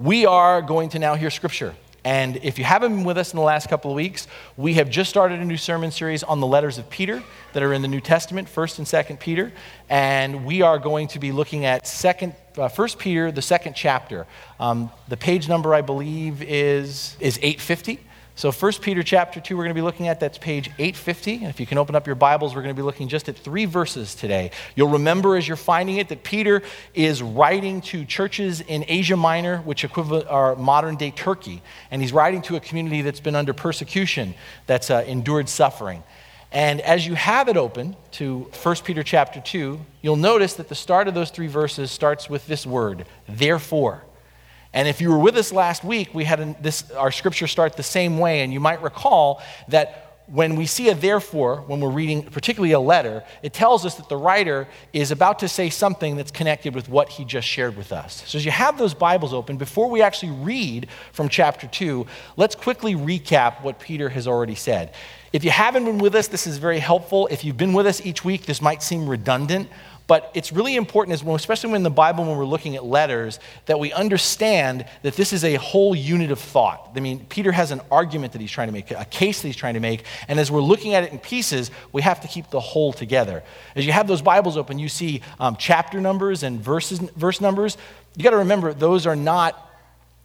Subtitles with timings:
[0.00, 1.74] we are going to now hear scripture.
[2.04, 4.26] And if you haven't been with us in the last couple of weeks,
[4.56, 7.22] we have just started a new sermon series on the letters of Peter
[7.52, 9.52] that are in the New Testament, 1st and 2nd Peter.
[9.90, 14.26] And we are going to be looking at second, uh, 1 Peter, the second chapter.
[14.58, 18.00] Um, the page number, I believe, is, is 850.
[18.40, 21.48] So 1 Peter chapter 2 we're going to be looking at that's page 850 and
[21.48, 23.66] if you can open up your Bibles we're going to be looking just at 3
[23.66, 24.50] verses today.
[24.74, 26.62] You'll remember as you're finding it that Peter
[26.94, 32.14] is writing to churches in Asia Minor which equivalent are modern day Turkey and he's
[32.14, 34.32] writing to a community that's been under persecution
[34.66, 36.02] that's uh, endured suffering.
[36.50, 40.74] And as you have it open to 1 Peter chapter 2, you'll notice that the
[40.74, 44.02] start of those 3 verses starts with this word, therefore.
[44.72, 47.82] And if you were with us last week, we had this, our scripture start the
[47.82, 48.40] same way.
[48.40, 52.80] And you might recall that when we see a therefore, when we're reading particularly a
[52.80, 56.88] letter, it tells us that the writer is about to say something that's connected with
[56.88, 58.22] what he just shared with us.
[58.26, 62.54] So as you have those Bibles open, before we actually read from chapter 2, let's
[62.54, 64.94] quickly recap what Peter has already said.
[65.32, 67.28] If you haven't been with us, this is very helpful.
[67.28, 69.68] If you've been with us each week, this might seem redundant,
[70.10, 73.38] but it's really important, as well, especially in the Bible when we're looking at letters,
[73.66, 76.90] that we understand that this is a whole unit of thought.
[76.96, 79.54] I mean, Peter has an argument that he's trying to make, a case that he's
[79.54, 82.50] trying to make, and as we're looking at it in pieces, we have to keep
[82.50, 83.44] the whole together.
[83.76, 87.78] As you have those Bibles open, you see um, chapter numbers and verses, verse numbers.
[88.16, 89.69] You got to remember, those are not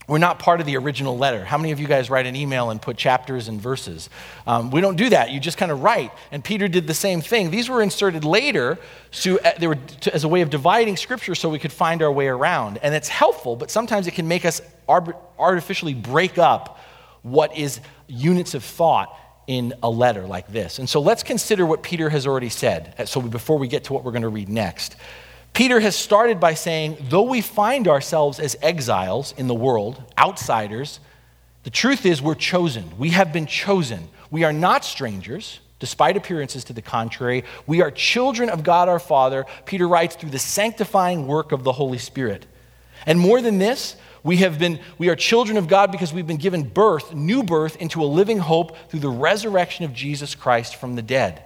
[0.07, 1.43] we're not part of the original letter.
[1.43, 4.09] How many of you guys write an email and put chapters and verses?
[4.45, 5.31] Um, we don't do that.
[5.31, 6.11] You just kind of write.
[6.31, 7.49] And Peter did the same thing.
[7.49, 8.77] These were inserted later
[9.11, 12.01] so, uh, they were to, as a way of dividing scripture so we could find
[12.01, 12.79] our way around.
[12.83, 16.79] And it's helpful, but sometimes it can make us artificially break up
[17.21, 20.79] what is units of thought in a letter like this.
[20.79, 23.93] And so let's consider what Peter has already said uh, so before we get to
[23.93, 24.95] what we're going to read next.
[25.55, 30.99] Peter has started by saying, though we find ourselves as exiles in the world, outsiders,
[31.63, 32.91] the truth is we're chosen.
[32.97, 34.09] We have been chosen.
[34.29, 37.45] We are not strangers, despite appearances to the contrary.
[37.67, 41.71] We are children of God our Father, Peter writes, through the sanctifying work of the
[41.71, 42.45] Holy Spirit.
[43.05, 46.35] And more than this, we, have been, we are children of God because we've been
[46.35, 50.95] given birth, new birth, into a living hope through the resurrection of Jesus Christ from
[50.95, 51.44] the dead.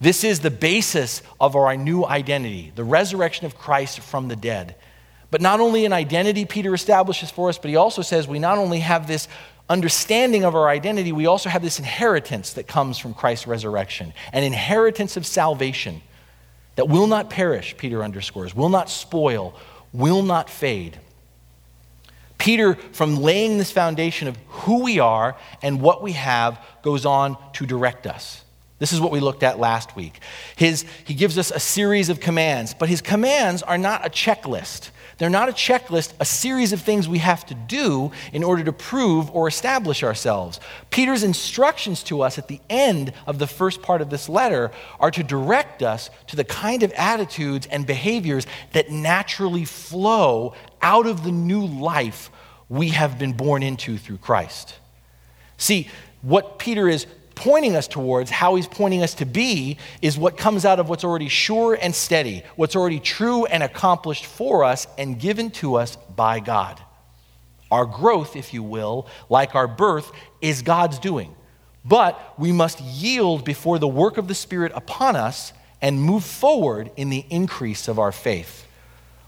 [0.00, 4.76] This is the basis of our new identity, the resurrection of Christ from the dead.
[5.30, 8.58] But not only an identity Peter establishes for us, but he also says we not
[8.58, 9.28] only have this
[9.68, 14.44] understanding of our identity, we also have this inheritance that comes from Christ's resurrection an
[14.44, 16.00] inheritance of salvation
[16.76, 19.54] that will not perish, Peter underscores, will not spoil,
[19.92, 20.98] will not fade.
[22.38, 27.36] Peter, from laying this foundation of who we are and what we have, goes on
[27.52, 28.44] to direct us.
[28.78, 30.20] This is what we looked at last week.
[30.56, 34.90] His, he gives us a series of commands, but his commands are not a checklist.
[35.18, 38.72] They're not a checklist, a series of things we have to do in order to
[38.72, 40.60] prove or establish ourselves.
[40.90, 45.10] Peter's instructions to us at the end of the first part of this letter are
[45.10, 51.24] to direct us to the kind of attitudes and behaviors that naturally flow out of
[51.24, 52.30] the new life
[52.68, 54.76] we have been born into through Christ.
[55.56, 55.88] See,
[56.22, 57.06] what Peter is
[57.38, 61.04] pointing us towards, how he's pointing us to be, is what comes out of what's
[61.04, 65.96] already sure and steady, what's already true and accomplished for us and given to us
[66.16, 66.82] by God.
[67.70, 70.10] Our growth, if you will, like our birth,
[70.40, 71.34] is God's doing.
[71.84, 76.90] But we must yield before the work of the Spirit upon us and move forward
[76.96, 78.66] in the increase of our faith.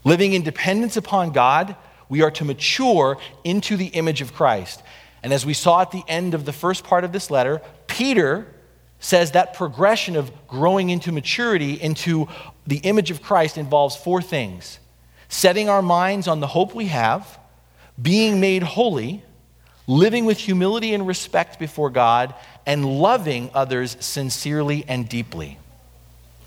[0.03, 1.75] Living in dependence upon God,
[2.09, 4.83] we are to mature into the image of Christ.
[5.23, 7.61] And as we saw at the end of the first part of this letter,
[7.91, 8.47] Peter
[8.99, 12.27] says that progression of growing into maturity, into
[12.65, 14.79] the image of Christ, involves four things
[15.27, 17.39] setting our minds on the hope we have,
[18.01, 19.23] being made holy,
[19.87, 22.35] living with humility and respect before God,
[22.65, 25.57] and loving others sincerely and deeply.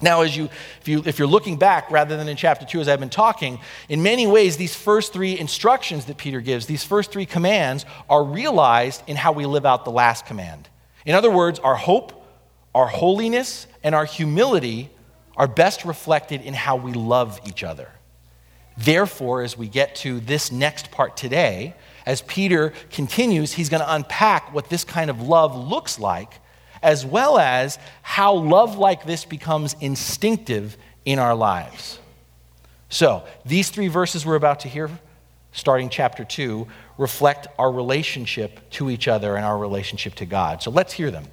[0.03, 0.51] Now, as you
[0.81, 3.59] if, you, if you're looking back rather than in chapter 2 as I've been talking,
[3.89, 8.23] in many ways, these first three instructions that Peter gives, these first three commands, are
[8.23, 10.69] realized in how we live out the last command.
[11.05, 12.25] In other words, our hope,
[12.75, 14.91] our holiness, and our humility
[15.37, 17.89] are best reflected in how we love each other.
[18.77, 21.75] Therefore, as we get to this next part today,
[22.07, 26.41] as Peter continues, he's going to unpack what this kind of love looks like
[26.85, 31.99] as well as how love like this becomes instinctive in our lives.
[32.91, 34.91] So, these three verses we're about to hear,
[35.55, 36.67] starting chapter 2,
[36.99, 40.63] reflect our relationship to each other and our relationship to God.
[40.63, 41.25] So, let's hear them.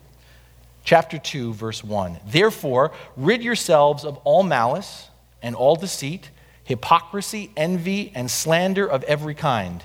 [0.85, 2.19] Chapter 2, verse 1.
[2.25, 5.09] Therefore, rid yourselves of all malice
[5.43, 6.29] and all deceit,
[6.63, 9.83] hypocrisy, envy, and slander of every kind.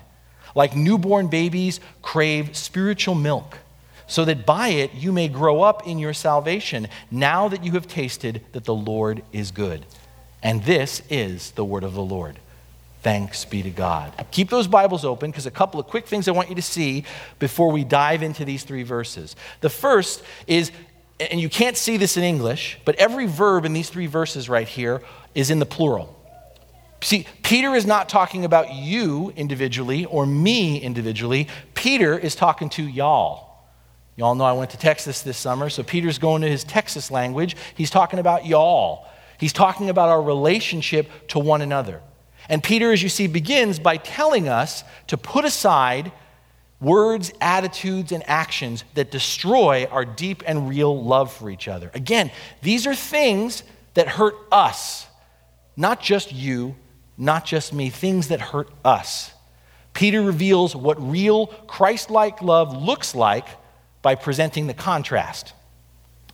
[0.56, 3.58] like newborn babies, crave spiritual milk,
[4.08, 7.86] so that by it you may grow up in your salvation, now that you have
[7.86, 9.84] tasted that the Lord is good.
[10.42, 12.40] And this is the word of the Lord.
[13.06, 14.12] Thanks be to God.
[14.32, 17.04] Keep those Bibles open because a couple of quick things I want you to see
[17.38, 19.36] before we dive into these three verses.
[19.60, 20.72] The first is,
[21.20, 24.66] and you can't see this in English, but every verb in these three verses right
[24.66, 25.02] here
[25.36, 26.20] is in the plural.
[27.00, 31.46] See, Peter is not talking about you individually or me individually.
[31.74, 33.68] Peter is talking to y'all.
[34.16, 37.54] Y'all know I went to Texas this summer, so Peter's going to his Texas language.
[37.76, 39.06] He's talking about y'all.
[39.38, 42.02] He's talking about our relationship to one another.
[42.48, 46.12] And Peter, as you see, begins by telling us to put aside
[46.80, 51.90] words, attitudes, and actions that destroy our deep and real love for each other.
[51.94, 52.30] Again,
[52.62, 53.62] these are things
[53.94, 55.06] that hurt us,
[55.76, 56.76] not just you,
[57.16, 59.32] not just me, things that hurt us.
[59.94, 63.48] Peter reveals what real Christ like love looks like
[64.02, 65.54] by presenting the contrast,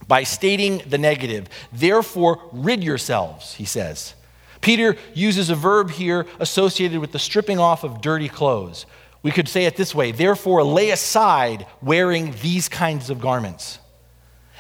[0.09, 1.49] by stating the negative.
[1.73, 4.15] Therefore, rid yourselves, he says.
[4.63, 8.87] Peter uses a verb here associated with the stripping off of dirty clothes.
[9.23, 13.79] We could say it this way therefore, lay aside wearing these kinds of garments.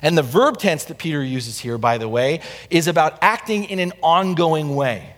[0.02, 3.78] And the verb tense that Peter uses here, by the way, is about acting in
[3.78, 5.14] an ongoing way.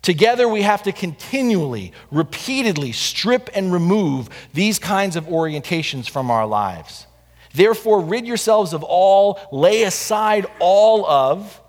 [0.00, 6.46] Together, we have to continually, repeatedly strip and remove these kinds of orientations from our
[6.46, 7.06] lives.
[7.54, 11.61] Therefore, rid yourselves of all, lay aside all of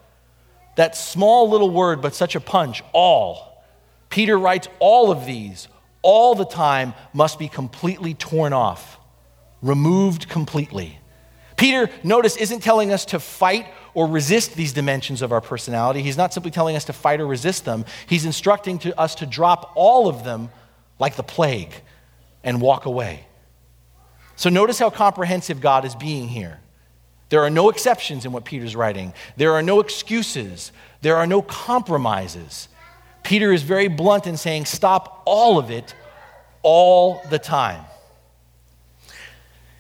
[0.76, 3.64] that small little word, but such a punch, all.
[4.10, 5.68] Peter writes, all of these,
[6.02, 9.00] all the time, must be completely torn off,
[9.62, 11.00] removed completely.
[11.58, 16.02] Peter, notice, isn't telling us to fight or resist these dimensions of our personality.
[16.02, 17.86] He's not simply telling us to fight or resist them.
[18.08, 20.50] He's instructing to us to drop all of them
[21.00, 21.74] like the plague
[22.44, 23.28] and walk away.
[24.36, 26.60] So notice how comprehensive God is being here.
[27.30, 29.14] There are no exceptions in what Peter's writing.
[29.38, 30.72] There are no excuses.
[31.02, 32.68] There are no compromises.
[33.24, 35.96] Peter is very blunt in saying, stop all of it
[36.62, 37.84] all the time.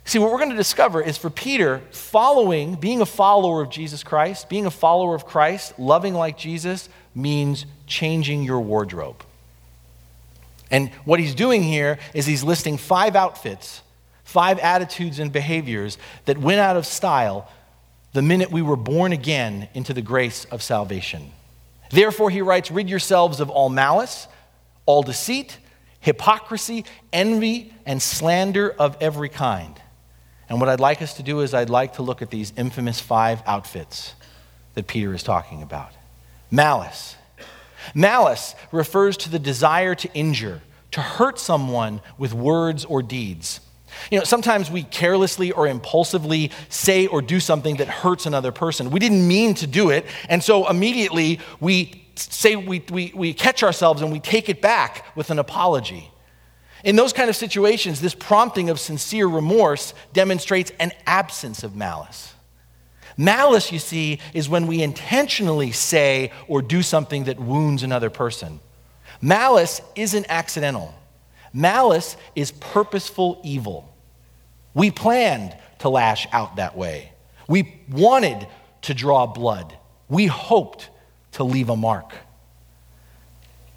[0.05, 4.03] See, what we're going to discover is for Peter, following, being a follower of Jesus
[4.03, 9.23] Christ, being a follower of Christ, loving like Jesus, means changing your wardrobe.
[10.71, 13.82] And what he's doing here is he's listing five outfits,
[14.23, 17.49] five attitudes and behaviors that went out of style
[18.13, 21.31] the minute we were born again into the grace of salvation.
[21.89, 24.27] Therefore, he writes, Rid yourselves of all malice,
[24.85, 25.57] all deceit,
[25.99, 29.79] hypocrisy, envy, and slander of every kind.
[30.49, 32.99] And what I'd like us to do is, I'd like to look at these infamous
[32.99, 34.13] five outfits
[34.75, 35.91] that Peter is talking about.
[36.51, 37.15] Malice.
[37.95, 40.61] Malice refers to the desire to injure,
[40.91, 43.59] to hurt someone with words or deeds.
[44.11, 48.91] You know, sometimes we carelessly or impulsively say or do something that hurts another person.
[48.91, 53.63] We didn't mean to do it, and so immediately we say we, we, we catch
[53.63, 56.11] ourselves and we take it back with an apology.
[56.83, 62.33] In those kind of situations, this prompting of sincere remorse demonstrates an absence of malice.
[63.15, 68.59] Malice, you see, is when we intentionally say or do something that wounds another person.
[69.21, 70.93] Malice isn't accidental,
[71.53, 73.89] malice is purposeful evil.
[74.73, 77.11] We planned to lash out that way,
[77.47, 78.47] we wanted
[78.83, 79.77] to draw blood,
[80.09, 80.89] we hoped
[81.33, 82.13] to leave a mark.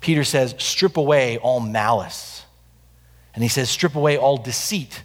[0.00, 2.45] Peter says, strip away all malice.
[3.35, 5.02] And he says, strip away all deceit.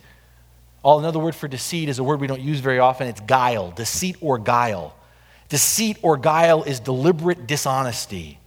[0.84, 3.08] All another word for deceit is a word we don't use very often.
[3.08, 4.96] It's guile, deceit or guile.
[5.50, 8.40] Deceit or guile is deliberate dishonesty.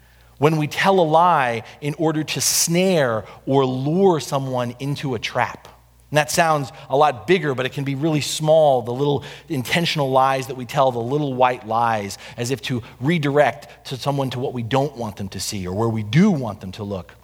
[0.44, 5.68] When we tell a lie in order to snare or lure someone into a trap.
[6.10, 10.10] And that sounds a lot bigger, but it can be really small the little intentional
[10.10, 14.38] lies that we tell, the little white lies, as if to redirect to someone to
[14.38, 17.14] what we don't want them to see or where we do want them to look.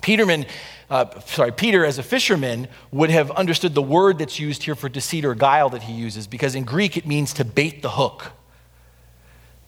[0.00, 0.46] Peterman,
[0.88, 4.88] uh, sorry, Peter, as a fisherman, would have understood the word that's used here for
[4.88, 8.30] deceit or guile that he uses, because in Greek it means to bait the hook.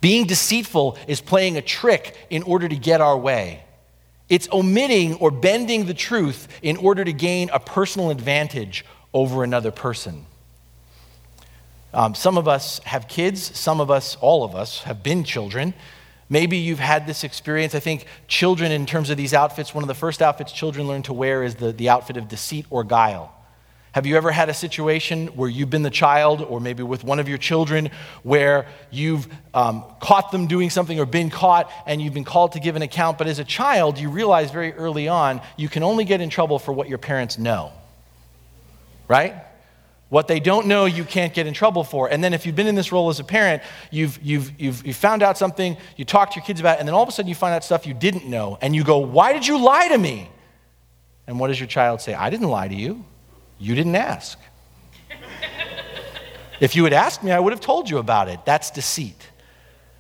[0.04, 3.64] Being deceitful is playing a trick in order to get our way.
[4.28, 8.84] It's omitting or bending the truth in order to gain a personal advantage
[9.14, 10.26] over another person.
[11.94, 15.72] Um, some of us have kids, some of us, all of us, have been children.
[16.28, 17.74] Maybe you've had this experience.
[17.74, 21.02] I think children, in terms of these outfits, one of the first outfits children learn
[21.04, 23.33] to wear is the, the outfit of deceit or guile.
[23.94, 27.20] Have you ever had a situation where you've been the child, or maybe with one
[27.20, 27.90] of your children,
[28.24, 32.58] where you've um, caught them doing something or been caught and you've been called to
[32.58, 36.04] give an account, but as a child, you realize very early on you can only
[36.04, 37.70] get in trouble for what your parents know?
[39.06, 39.36] Right?
[40.08, 42.10] What they don't know, you can't get in trouble for.
[42.10, 44.96] And then if you've been in this role as a parent, you've, you've, you've, you've
[44.96, 47.12] found out something, you talk to your kids about it, and then all of a
[47.12, 49.86] sudden you find out stuff you didn't know, and you go, Why did you lie
[49.86, 50.28] to me?
[51.28, 52.12] And what does your child say?
[52.12, 53.04] I didn't lie to you.
[53.64, 54.38] You didn't ask.
[56.60, 58.44] if you had asked me, I would have told you about it.
[58.44, 59.30] That's deceit.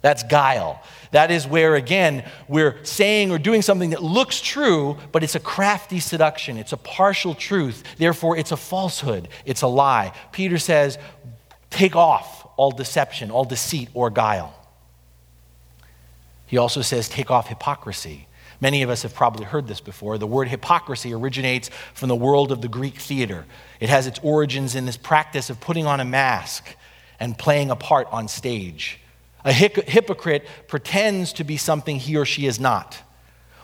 [0.02, 0.82] That's guile.
[1.12, 5.40] That is where, again, we're saying or doing something that looks true, but it's a
[5.40, 6.58] crafty seduction.
[6.58, 7.82] It's a partial truth.
[7.96, 9.28] Therefore, it's a falsehood.
[9.46, 10.12] It's a lie.
[10.30, 10.98] Peter says,
[11.70, 14.54] take off all deception, all deceit, or guile.
[16.46, 18.28] He also says, take off hypocrisy.
[18.60, 20.18] Many of us have probably heard this before.
[20.18, 23.44] The word hypocrisy originates from the world of the Greek theater.
[23.80, 26.64] It has its origins in this practice of putting on a mask
[27.20, 29.00] and playing a part on stage.
[29.44, 33.00] A hypocrite pretends to be something he or she is not.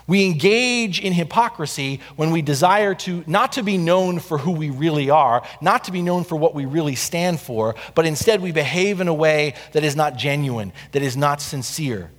[0.07, 4.69] We engage in hypocrisy when we desire to not to be known for who we
[4.69, 8.51] really are, not to be known for what we really stand for, but instead we
[8.51, 12.11] behave in a way that is not genuine, that is not sincere.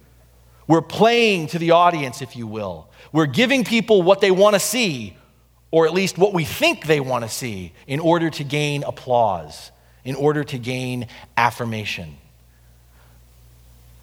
[0.71, 2.87] We're playing to the audience, if you will.
[3.11, 5.17] We're giving people what they want to see,
[5.69, 9.69] or at least what we think they want to see, in order to gain applause,
[10.05, 12.15] in order to gain affirmation.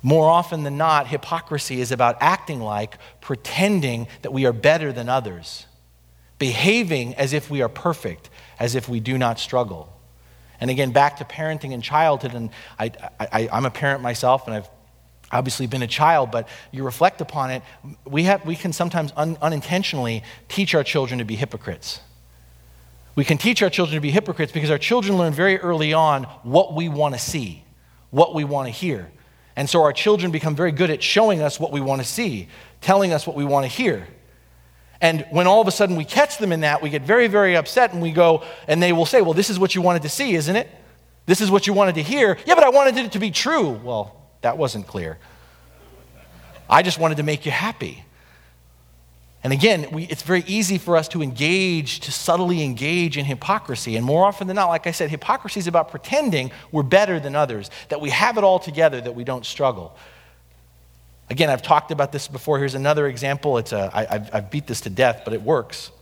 [0.03, 5.09] More often than not, hypocrisy is about acting like, pretending that we are better than
[5.09, 5.65] others,
[6.39, 8.29] behaving as if we are perfect,
[8.61, 9.91] as if we do not struggle.
[10.61, 14.55] And again, back to parenting and childhood, and I, I, I'm a parent myself, and
[14.55, 14.69] I've
[15.31, 17.63] obviously been a child, but you reflect upon it,
[18.05, 22.01] we, have, we can sometimes un, unintentionally teach our children to be hypocrites.
[23.15, 26.25] We can teach our children to be hypocrites because our children learn very early on
[26.45, 27.65] what we want to see,
[28.11, 29.11] what we want to hear.
[29.57, 32.49] And so our children become very good at showing us what we want to see,
[32.81, 34.07] telling us what we want to hear.
[35.01, 37.57] And when all of a sudden we catch them in that, we get very, very
[37.57, 40.09] upset and we go, and they will say, Well, this is what you wanted to
[40.09, 40.69] see, isn't it?
[41.27, 42.39] This is what you wanted to hear.
[42.47, 43.71] Yeah, but I wanted it to be true.
[43.71, 45.19] Well, that wasn't clear.
[46.69, 48.05] I just wanted to make you happy.
[49.45, 53.97] And again, we, it's very easy for us to engage, to subtly engage in hypocrisy.
[53.97, 57.37] And more often than not, like I said, hypocrisy is about pretending we're better than
[57.37, 59.97] others, that we have it all together, that we don't struggle.
[61.31, 62.59] Again, I've talked about this before.
[62.59, 63.59] Here's another example.
[63.59, 65.93] It's a, I, I've, I've beat this to death, but it works.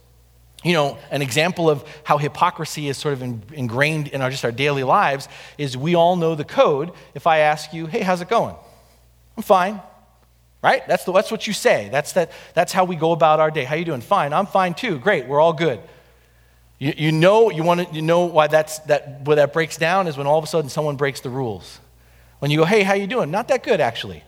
[0.66, 4.44] You know, an example of how hypocrisy is sort of in, ingrained in our, just
[4.44, 6.90] our daily lives is we all know the code.
[7.14, 8.56] If I ask you, hey, how's it going?
[9.36, 9.80] I'm fine.
[10.64, 10.84] Right?
[10.88, 11.88] That's, the, that's what you say.
[11.92, 13.62] That's, that, that's how we go about our day.
[13.62, 14.00] How you doing?
[14.00, 14.32] Fine.
[14.32, 14.98] I'm fine too.
[14.98, 15.28] Great.
[15.28, 15.78] We're all good.
[16.80, 20.08] You, you know, you, want to, you know why that's, that, where that breaks down
[20.08, 21.78] is when all of a sudden someone breaks the rules.
[22.40, 23.30] When you go, hey, how you doing?
[23.30, 24.24] Not that good, actually.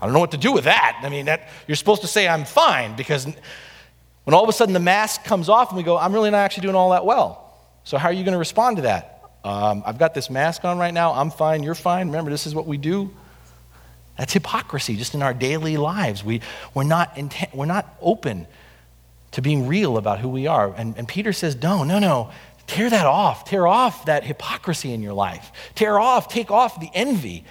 [0.00, 1.00] I don't know what to do with that.
[1.04, 3.28] I mean, that, you're supposed to say I'm fine because
[4.24, 6.38] when all of a sudden the mask comes off and we go, I'm really not
[6.38, 7.38] actually doing all that well.
[7.84, 9.30] So, how are you going to respond to that?
[9.44, 11.12] Um, I've got this mask on right now.
[11.12, 11.62] I'm fine.
[11.62, 12.06] You're fine.
[12.08, 13.10] Remember, this is what we do.
[14.16, 16.22] That's hypocrisy just in our daily lives.
[16.22, 16.42] We,
[16.74, 18.46] we're, not intent, we're not open
[19.32, 20.72] to being real about who we are.
[20.72, 22.30] And, and Peter says, No, no, no.
[22.68, 23.44] Tear that off.
[23.44, 25.50] Tear off that hypocrisy in your life.
[25.74, 27.44] Tear off, take off the envy.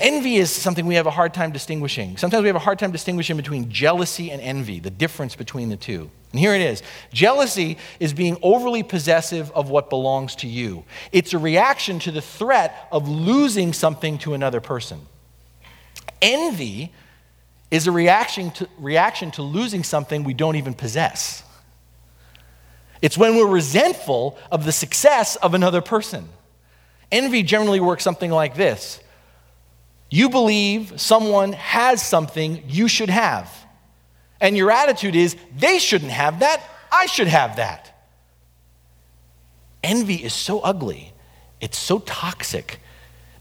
[0.00, 2.16] Envy is something we have a hard time distinguishing.
[2.16, 5.76] Sometimes we have a hard time distinguishing between jealousy and envy, the difference between the
[5.76, 6.10] two.
[6.32, 11.34] And here it is jealousy is being overly possessive of what belongs to you, it's
[11.34, 15.00] a reaction to the threat of losing something to another person.
[16.22, 16.92] Envy
[17.70, 21.42] is a reaction to, reaction to losing something we don't even possess.
[23.02, 26.28] It's when we're resentful of the success of another person.
[27.12, 29.00] Envy generally works something like this
[30.10, 33.50] you believe someone has something you should have.
[34.40, 37.86] And your attitude is, they shouldn't have that, I should have that.
[39.82, 41.12] Envy is so ugly,
[41.60, 42.80] it's so toxic,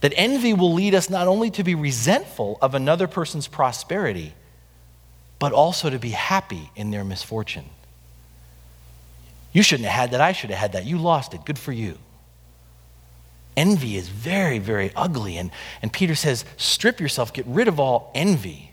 [0.02, 4.34] that envy will lead us not only to be resentful of another person's prosperity,
[5.40, 7.66] but also to be happy in their misfortune.
[9.52, 10.86] You shouldn't have had that, I should have had that.
[10.86, 11.98] You lost it, good for you.
[13.58, 15.38] Envy is very, very ugly.
[15.38, 15.52] And,
[15.82, 18.72] and Peter says, strip yourself, get rid of all envy.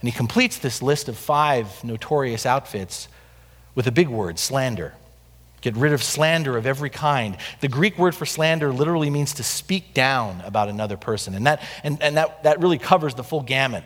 [0.00, 3.08] And he completes this list of five notorious outfits
[3.74, 4.94] with a big word slander.
[5.60, 7.36] Get rid of slander of every kind.
[7.60, 11.34] The Greek word for slander literally means to speak down about another person.
[11.34, 13.84] And that, and, and that, that really covers the full gamut.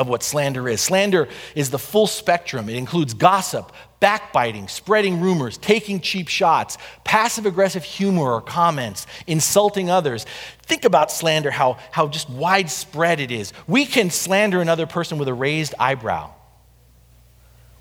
[0.00, 0.80] Of what slander is.
[0.80, 2.70] Slander is the full spectrum.
[2.70, 9.90] It includes gossip, backbiting, spreading rumors, taking cheap shots, passive aggressive humor or comments, insulting
[9.90, 10.24] others.
[10.62, 13.52] Think about slander, how, how just widespread it is.
[13.66, 16.32] We can slander another person with a raised eyebrow,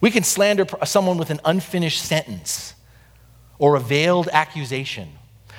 [0.02, 2.74] we can slander someone with an unfinished sentence
[3.58, 5.10] or a veiled accusation.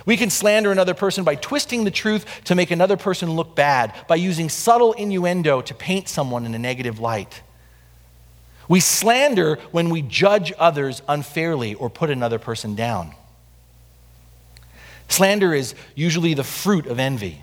[0.07, 3.95] We can slander another person by twisting the truth to make another person look bad,
[4.09, 7.43] by using subtle innuendo to paint someone in a negative light.
[8.69, 13.15] We slander when we judge others unfairly or put another person down.
[15.09, 17.43] Slander is usually the fruit of envy.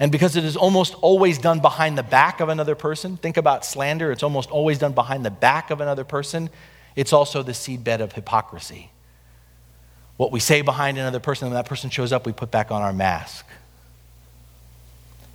[0.00, 3.64] And because it is almost always done behind the back of another person, think about
[3.64, 6.48] slander, it's almost always done behind the back of another person.
[6.96, 8.91] It's also the seedbed of hypocrisy.
[10.22, 12.80] What we say behind another person, when that person shows up, we put back on
[12.80, 13.44] our mask.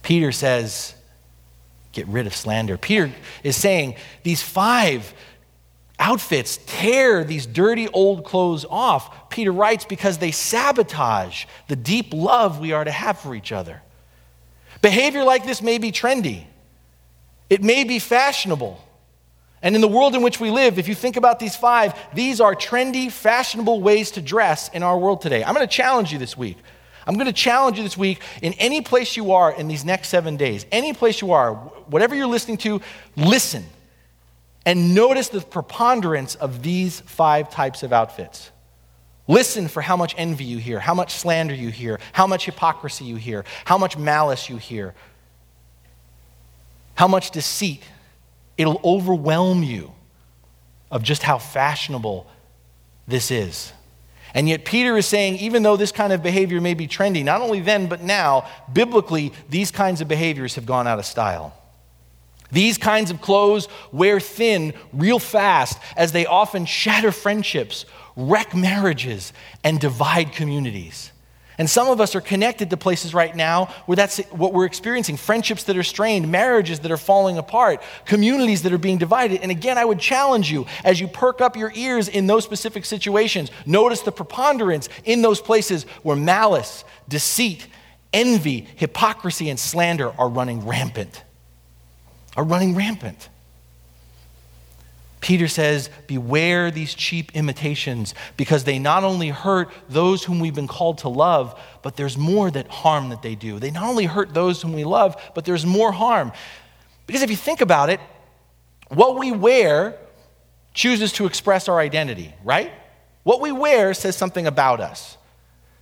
[0.02, 0.96] Peter says,
[1.92, 2.78] get rid of slander.
[2.78, 3.12] Peter
[3.44, 5.14] is saying these five
[6.00, 9.30] outfits tear these dirty old clothes off.
[9.30, 13.82] Peter writes because they sabotage the deep love we are to have for each other.
[14.82, 16.46] Behavior like this may be trendy,
[17.50, 18.82] it may be fashionable.
[19.62, 22.40] And in the world in which we live, if you think about these five, these
[22.40, 25.44] are trendy, fashionable ways to dress in our world today.
[25.44, 26.58] I'm going to challenge you this week.
[27.08, 30.10] I'm going to challenge you this week in any place you are in these next
[30.10, 32.82] seven days, any place you are, whatever you're listening to,
[33.16, 33.64] listen
[34.68, 38.52] and notice the preponderance of these five types of outfits.
[39.26, 43.06] Listen for how much envy you hear, how much slander you hear, how much hypocrisy
[43.06, 44.94] you hear, how much malice you hear,
[46.96, 47.82] how much deceit
[48.58, 49.94] It'll overwhelm you
[50.90, 52.28] of just how fashionable
[53.08, 53.72] this is.
[54.34, 57.42] And yet, Peter is saying, even though this kind of behavior may be trendy, not
[57.42, 61.54] only then, but now, biblically, these kinds of behaviors have gone out of style.
[62.52, 67.86] These kinds of clothes wear thin real fast as they often shatter friendships,
[68.16, 69.34] wreck marriages,
[69.64, 71.12] and divide communities.
[71.58, 75.18] And some of us are connected to places right now where that's what we're experiencing
[75.18, 79.42] friendships that are strained, marriages that are falling apart, communities that are being divided.
[79.42, 82.86] And again, I would challenge you as you perk up your ears in those specific
[82.86, 87.68] situations, notice the preponderance in those places where malice, deceit,
[88.14, 91.24] envy, hypocrisy, and slander are running rampant.
[92.36, 93.30] Are running rampant.
[95.20, 100.68] Peter says, Beware these cheap imitations because they not only hurt those whom we've been
[100.68, 103.60] called to love, but there's more that harm that they do.
[103.60, 106.32] They not only hurt those whom we love, but there's more harm.
[107.08, 108.00] Because if you think about it,
[108.90, 109.98] what we wear
[110.74, 112.72] chooses to express our identity, right?
[113.24, 115.18] What we wear says something about us.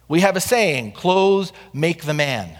[0.07, 2.57] We have a saying clothes make the man.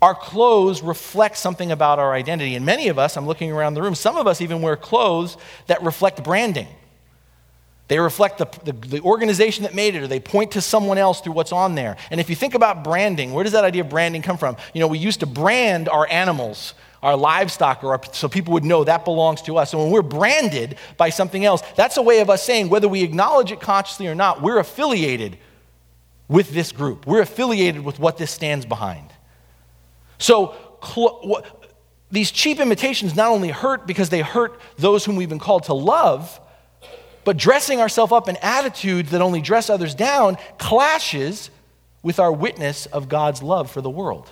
[0.00, 2.54] Our clothes reflect something about our identity.
[2.54, 5.36] And many of us, I'm looking around the room, some of us even wear clothes
[5.66, 6.68] that reflect branding.
[7.88, 11.22] They reflect the, the, the, organization that made it, or they point to someone else
[11.22, 11.96] through what's on there.
[12.10, 14.58] And if you think about branding, where does that idea of branding come from?
[14.74, 18.64] You know, we used to brand our animals, our livestock, or our, so people would
[18.64, 19.70] know that belongs to us.
[19.70, 23.02] So when we're branded by something else, that's a way of us saying, whether we
[23.02, 25.38] acknowledge it consciously or not, we're affiliated
[26.28, 27.06] with this group.
[27.06, 29.14] We're affiliated with what this stands behind.
[30.18, 31.44] So, cl-
[32.10, 35.74] these cheap imitations not only hurt because they hurt those whom we've been called to
[35.74, 36.40] love,
[37.24, 41.50] but dressing ourselves up in attitudes that only dress others down clashes
[42.02, 44.30] with our witness of God's love for the world.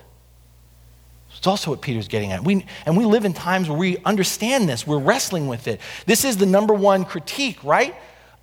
[1.36, 2.42] It's also what Peter's getting at.
[2.42, 5.80] We, and we live in times where we understand this, we're wrestling with it.
[6.06, 7.94] This is the number one critique, right?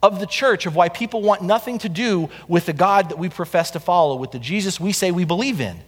[0.03, 3.29] Of the church, of why people want nothing to do with the God that we
[3.29, 5.79] profess to follow, with the Jesus we say we believe in.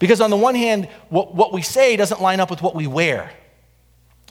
[0.00, 2.88] Because on the one hand, what, what we say doesn't line up with what we
[2.88, 3.30] wear.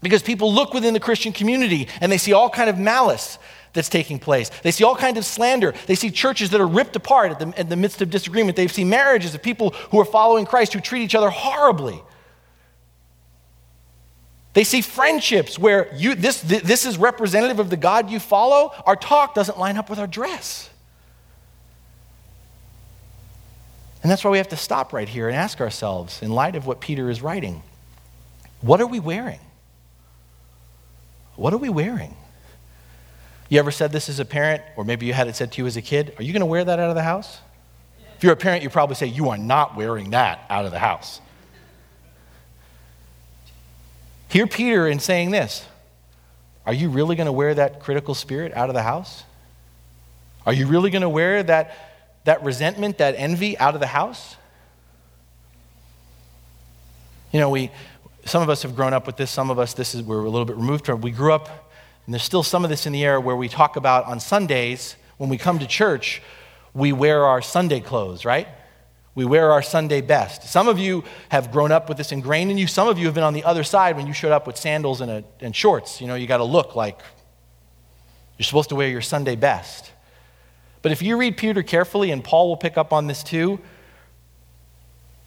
[0.01, 3.37] Because people look within the Christian community and they see all kind of malice
[3.73, 4.49] that's taking place.
[4.63, 5.75] They see all kinds of slander.
[5.85, 8.57] They see churches that are ripped apart at the, in the midst of disagreement.
[8.57, 12.01] They see marriages of people who are following Christ who treat each other horribly.
[14.53, 18.73] They see friendships where you, this, this is representative of the God you follow.
[18.87, 20.68] Our talk doesn't line up with our dress.
[24.01, 26.65] And that's why we have to stop right here and ask ourselves, in light of
[26.65, 27.61] what Peter is writing,
[28.61, 29.39] what are we wearing?
[31.35, 32.15] What are we wearing?
[33.49, 35.67] You ever said this as a parent, or maybe you had it said to you
[35.67, 36.13] as a kid?
[36.17, 37.39] Are you going to wear that out of the house?
[38.15, 40.79] If you're a parent, you probably say, You are not wearing that out of the
[40.79, 41.19] house.
[44.27, 45.65] Hear Peter in saying this
[46.65, 49.23] Are you really going to wear that critical spirit out of the house?
[50.45, 51.88] Are you really going to wear that
[52.25, 54.35] that resentment, that envy out of the house?
[57.31, 57.71] You know, we
[58.25, 60.29] some of us have grown up with this, some of us, this is, we're a
[60.29, 61.03] little bit removed from it.
[61.03, 61.71] We grew up,
[62.05, 64.95] and there's still some of this in the air where we talk about on Sundays,
[65.17, 66.21] when we come to church,
[66.73, 68.47] we wear our Sunday clothes, right?
[69.15, 70.43] We wear our Sunday best.
[70.43, 72.67] Some of you have grown up with this ingrained in you.
[72.67, 75.01] Some of you have been on the other side when you showed up with sandals
[75.01, 75.99] and, a, and shorts.
[75.99, 76.99] You know, you got to look like
[78.37, 79.91] you're supposed to wear your Sunday best.
[80.81, 83.59] But if you read Peter carefully, and Paul will pick up on this too,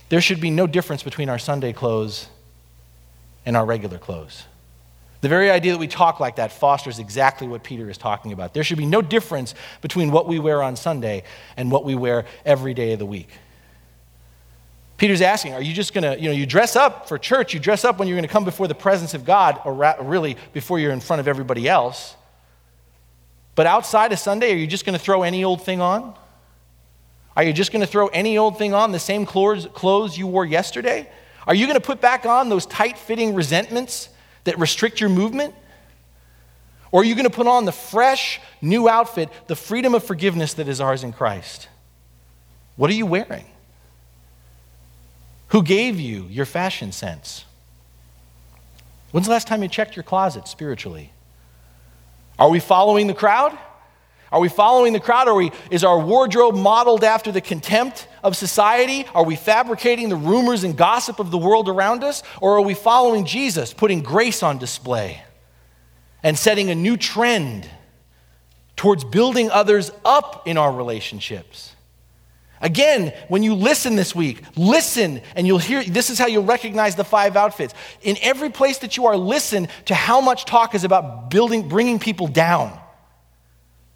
[0.09, 2.29] there should be no difference between our Sunday clothes
[3.45, 4.45] and our regular clothes.
[5.21, 8.55] The very idea that we talk like that fosters exactly what Peter is talking about.
[8.55, 11.23] There should be no difference between what we wear on Sunday
[11.57, 13.29] and what we wear every day of the week.
[14.97, 17.61] Peter's asking, are you just going to, you know, you dress up for church, you
[17.61, 20.79] dress up when you're going to come before the presence of God, or really before
[20.79, 22.15] you're in front of everybody else.
[23.55, 26.15] But outside of Sunday, are you just going to throw any old thing on?
[27.37, 30.45] Are you just going to throw any old thing on, the same clothes you wore
[30.45, 31.09] yesterday?
[31.47, 34.09] Are you going to put back on those tight fitting resentments
[34.45, 35.55] that restrict your movement?
[36.91, 40.55] Or are you going to put on the fresh, new outfit, the freedom of forgiveness
[40.55, 41.69] that is ours in Christ?
[42.77, 43.47] What are you wearing?
[45.49, 47.45] Who gave you your fashion sense?
[49.11, 51.13] When's the last time you checked your closet spiritually?
[52.43, 53.57] Are we following the crowd?
[54.33, 55.29] Are we following the crowd?
[55.29, 59.07] Are we, is our wardrobe modeled after the contempt of society?
[59.15, 62.25] Are we fabricating the rumors and gossip of the world around us?
[62.41, 65.23] Or are we following Jesus, putting grace on display
[66.25, 67.71] and setting a new trend
[68.75, 71.72] towards building others up in our relationships?
[72.63, 76.95] Again, when you listen this week, listen and you'll hear this is how you'll recognize
[76.95, 77.75] the five outfits.
[78.03, 81.99] In every place that you are, listen to how much talk is about building, bringing
[81.99, 82.79] people down.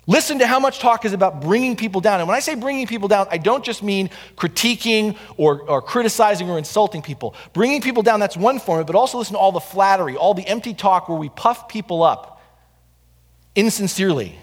[0.09, 2.19] Listen to how much talk is about bringing people down.
[2.19, 6.51] And when I say bringing people down, I don't just mean critiquing or, or criticizing
[6.51, 7.37] or insulting people.
[7.53, 10.47] Bringing people down, that's one form, but also listen to all the flattery, all the
[10.47, 12.41] empty talk where we puff people up
[13.55, 14.39] insincerely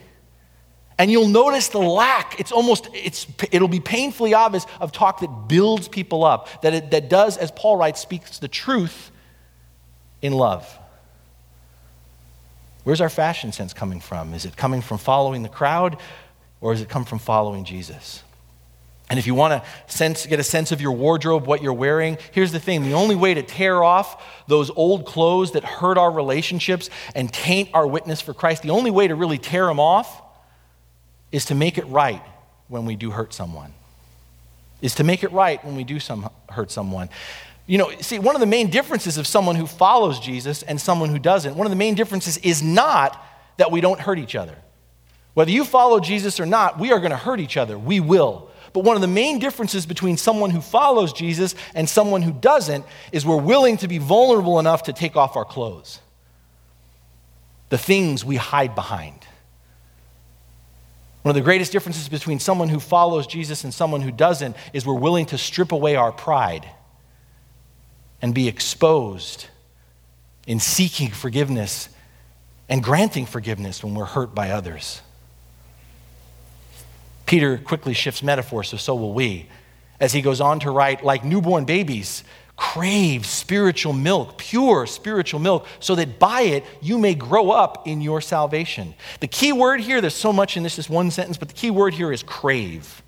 [0.97, 2.39] and you'll notice the lack.
[2.39, 6.91] It's almost, it's, it'll be painfully obvious of talk that builds people up, that, it,
[6.91, 9.11] that does, as Paul writes, speaks the truth
[10.21, 10.79] in love.
[12.83, 14.33] Where's our fashion sense coming from?
[14.33, 15.97] Is it coming from following the crowd,
[16.59, 18.23] or does it come from following Jesus?
[19.09, 22.17] And if you want to sense, get a sense of your wardrobe, what you're wearing,
[22.31, 26.09] here's the thing the only way to tear off those old clothes that hurt our
[26.09, 30.22] relationships and taint our witness for Christ, the only way to really tear them off
[31.33, 32.21] is to make it right
[32.69, 33.73] when we do hurt someone.
[34.81, 37.09] Is to make it right when we do some, hurt someone.
[37.65, 41.09] You know, see, one of the main differences of someone who follows Jesus and someone
[41.09, 43.21] who doesn't, one of the main differences is not
[43.57, 44.55] that we don't hurt each other.
[45.33, 47.79] Whether you follow Jesus or not, we are going to hurt each other.
[47.79, 48.51] We will.
[48.71, 52.85] But one of the main differences between someone who follows Jesus and someone who doesn't
[53.11, 55.99] is we're willing to be vulnerable enough to take off our clothes.
[57.69, 59.25] The things we hide behind.
[61.23, 64.85] One of the greatest differences between someone who follows Jesus and someone who doesn't is
[64.85, 66.69] we're willing to strip away our pride
[68.21, 69.47] and be exposed
[70.45, 71.87] in seeking forgiveness
[72.67, 75.01] and granting forgiveness when we're hurt by others.
[77.25, 79.47] Peter quickly shifts metaphor, so so will we,
[79.99, 82.23] as he goes on to write, like newborn babies,
[82.55, 88.01] crave spiritual milk, pure spiritual milk, so that by it you may grow up in
[88.01, 88.93] your salvation.
[89.19, 91.71] The key word here, there's so much in this, this one sentence, but the key
[91.71, 93.01] word here is crave.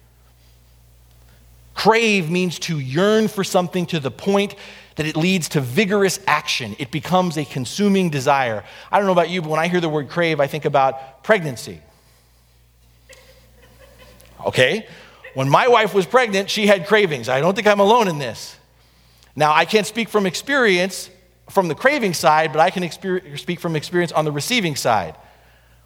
[1.74, 4.56] Crave means to yearn for something to the point
[4.96, 6.76] that it leads to vigorous action.
[6.80, 8.64] It becomes a consuming desire.
[8.92, 11.24] I don't know about you, but when I hear the word crave, I think about
[11.24, 11.82] pregnancy.
[14.46, 14.88] Okay?
[15.34, 17.28] When my wife was pregnant, she had cravings.
[17.28, 18.56] I don't think I'm alone in this.
[19.36, 21.10] Now, I can't speak from experience
[21.50, 22.90] from the craving side, but I can
[23.38, 25.16] speak from experience on the receiving side.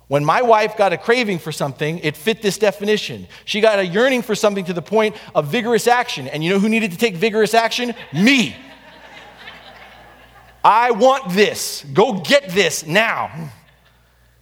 [0.07, 3.27] When my wife got a craving for something, it fit this definition.
[3.45, 6.27] She got a yearning for something to the point of vigorous action.
[6.27, 7.93] And you know who needed to take vigorous action?
[8.11, 8.55] Me.
[10.63, 11.85] I want this.
[11.93, 13.51] Go get this now.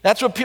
[0.03, 0.39] That's what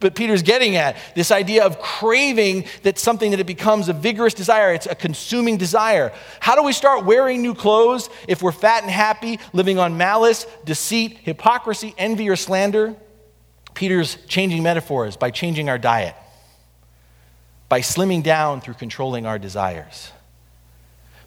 [0.00, 4.34] but Peter's getting at this idea of craving that something that it becomes a vigorous
[4.34, 6.12] desire, it's a consuming desire.
[6.40, 10.46] How do we start wearing new clothes if we're fat and happy, living on malice,
[10.64, 12.94] deceit, hypocrisy, envy, or slander?
[13.74, 16.14] Peter's changing metaphors by changing our diet,
[17.68, 20.12] by slimming down through controlling our desires.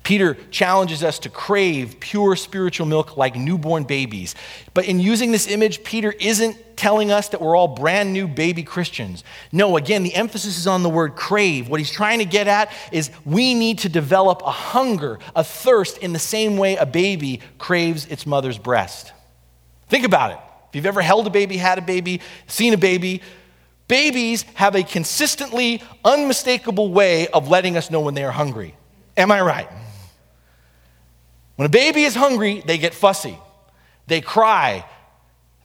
[0.04, 4.34] Peter challenges us to crave pure spiritual milk like newborn babies.
[4.74, 8.64] But in using this image, Peter isn't telling us that we're all brand new baby
[8.64, 9.24] Christians.
[9.52, 11.70] No, again, the emphasis is on the word crave.
[11.70, 16.00] What he's trying to get at is we need to develop a hunger, a thirst
[16.00, 19.14] in the same way a baby craves its mother's breast.
[19.88, 20.40] Think about it.
[20.70, 23.22] If you've ever held a baby, had a baby, seen a baby,
[23.88, 28.74] babies have a consistently unmistakable way of letting us know when they are hungry.
[29.16, 29.68] Am I right?
[31.56, 33.38] When a baby is hungry, they get fussy,
[34.08, 34.86] they cry,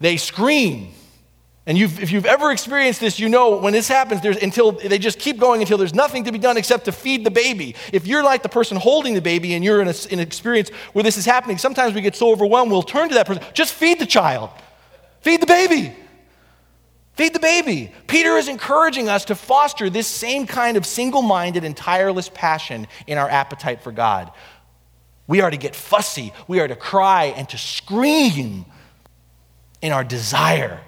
[0.00, 0.92] they scream.
[1.68, 5.18] And you've, if you've ever experienced this, you know when this happens, until they just
[5.18, 7.74] keep going until there's nothing to be done except to feed the baby.
[7.92, 10.68] If you're like the person holding the baby and you're in, a, in an experience
[10.92, 13.74] where this is happening, sometimes we get so overwhelmed, we'll turn to that person, just
[13.74, 14.50] feed the child,
[15.22, 15.92] feed the baby.
[17.14, 17.90] Feed the baby.
[18.06, 22.86] Peter is encouraging us to foster this same kind of single minded and tireless passion
[23.06, 24.30] in our appetite for God.
[25.26, 28.64] We are to get fussy, we are to cry and to scream
[29.82, 30.80] in our desire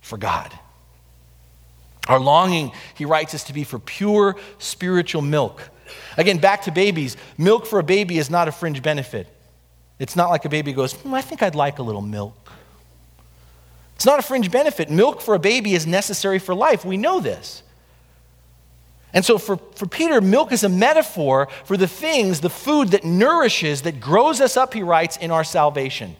[0.00, 0.52] for God.
[2.08, 5.70] Our longing, he writes us to be for pure spiritual milk.
[6.16, 7.16] Again, back to babies.
[7.38, 9.28] Milk for a baby is not a fringe benefit.
[9.98, 12.50] It's not like a baby goes, hmm, I think I'd like a little milk.
[13.94, 14.90] It's not a fringe benefit.
[14.90, 16.84] Milk for a baby is necessary for life.
[16.84, 17.62] We know this.
[19.14, 23.04] And so for, for Peter, milk is a metaphor for the things, the food that
[23.04, 26.16] nourishes, that grows us up, he writes, in our salvation.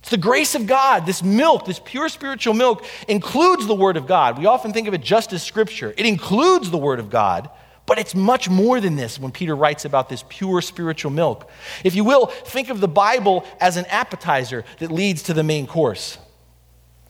[0.00, 1.06] It's the grace of God.
[1.06, 4.36] This milk, this pure spiritual milk, includes the Word of God.
[4.36, 5.94] We often think of it just as Scripture.
[5.96, 7.48] It includes the Word of God,
[7.86, 11.48] but it's much more than this when Peter writes about this pure spiritual milk.
[11.84, 15.68] If you will, think of the Bible as an appetizer that leads to the main
[15.68, 16.18] course.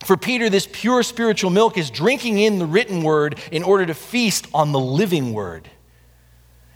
[0.04, 3.94] For Peter, this pure spiritual milk is drinking in the written word in order to
[3.94, 5.68] feast on the living word.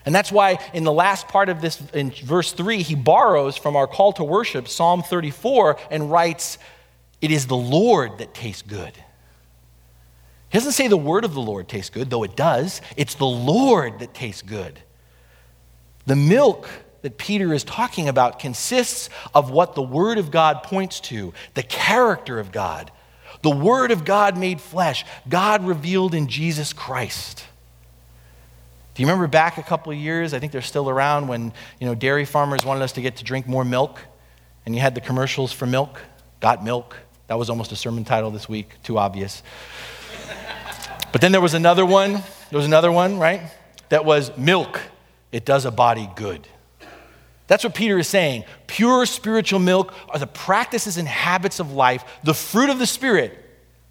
[0.04, 3.74] And that's why in the last part of this, in verse 3, he borrows from
[3.74, 6.58] our call to worship, Psalm 34, and writes,
[7.20, 8.92] It is the Lord that tastes good.
[10.48, 12.80] He doesn't say the word of the Lord tastes good, though it does.
[12.96, 14.78] It's the Lord that tastes good.
[16.06, 16.68] The milk
[17.02, 21.62] that Peter is talking about consists of what the Word of God points to the
[21.62, 22.92] character of God,
[23.46, 27.44] the Word of God made flesh, God revealed in Jesus Christ.
[28.92, 30.34] Do you remember back a couple of years?
[30.34, 33.24] I think they're still around when you know dairy farmers wanted us to get to
[33.24, 34.00] drink more milk,
[34.64, 36.00] and you had the commercials for milk.
[36.40, 36.96] Got milk.
[37.28, 38.82] That was almost a sermon title this week.
[38.82, 39.44] Too obvious.
[41.12, 42.14] but then there was another one.
[42.50, 43.42] There was another one, right?
[43.90, 44.80] That was milk.
[45.30, 46.48] It does a body good.
[47.46, 48.44] That's what Peter is saying.
[48.66, 53.38] Pure spiritual milk are the practices and habits of life, the fruit of the Spirit.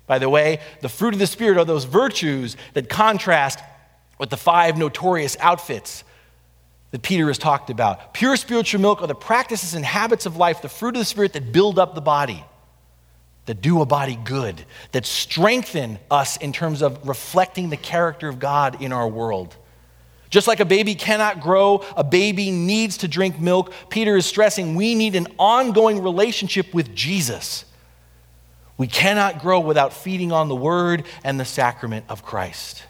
[0.08, 3.60] By the way, the fruit of the Spirit are those virtues that contrast
[4.20, 6.04] with the five notorious outfits
[6.92, 8.14] that Peter has talked about.
[8.14, 11.34] Pure spiritual milk are the practices and habits of life, the fruit of the Spirit
[11.34, 12.44] that build up the body,
[13.46, 18.40] that do a body good, that strengthen us in terms of reflecting the character of
[18.40, 19.56] God in our world.
[20.30, 23.72] Just like a baby cannot grow, a baby needs to drink milk.
[23.90, 27.66] Peter is stressing we need an ongoing relationship with Jesus.
[28.78, 32.84] We cannot grow without feeding on the word and the sacrament of Christ.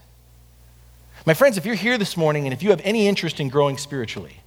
[1.26, 3.78] My friends, if you're here this morning and if you have any interest in growing
[3.78, 4.38] spiritually,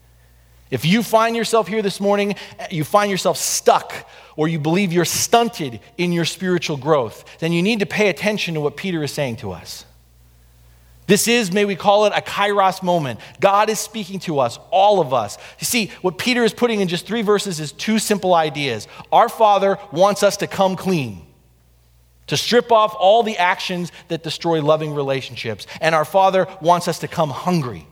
[0.70, 2.34] if you find yourself here this morning,
[2.70, 3.94] you find yourself stuck,
[4.36, 8.54] or you believe you're stunted in your spiritual growth, then you need to pay attention
[8.54, 9.84] to what Peter is saying to us.
[11.08, 13.18] This is, may we call it, a kairos moment.
[13.40, 15.38] God is speaking to us, all of us.
[15.58, 18.86] You see, what Peter is putting in just three verses is two simple ideas.
[19.10, 21.22] Our Father wants us to come clean,
[22.26, 25.66] to strip off all the actions that destroy loving relationships.
[25.80, 27.86] And our Father wants us to come hungry,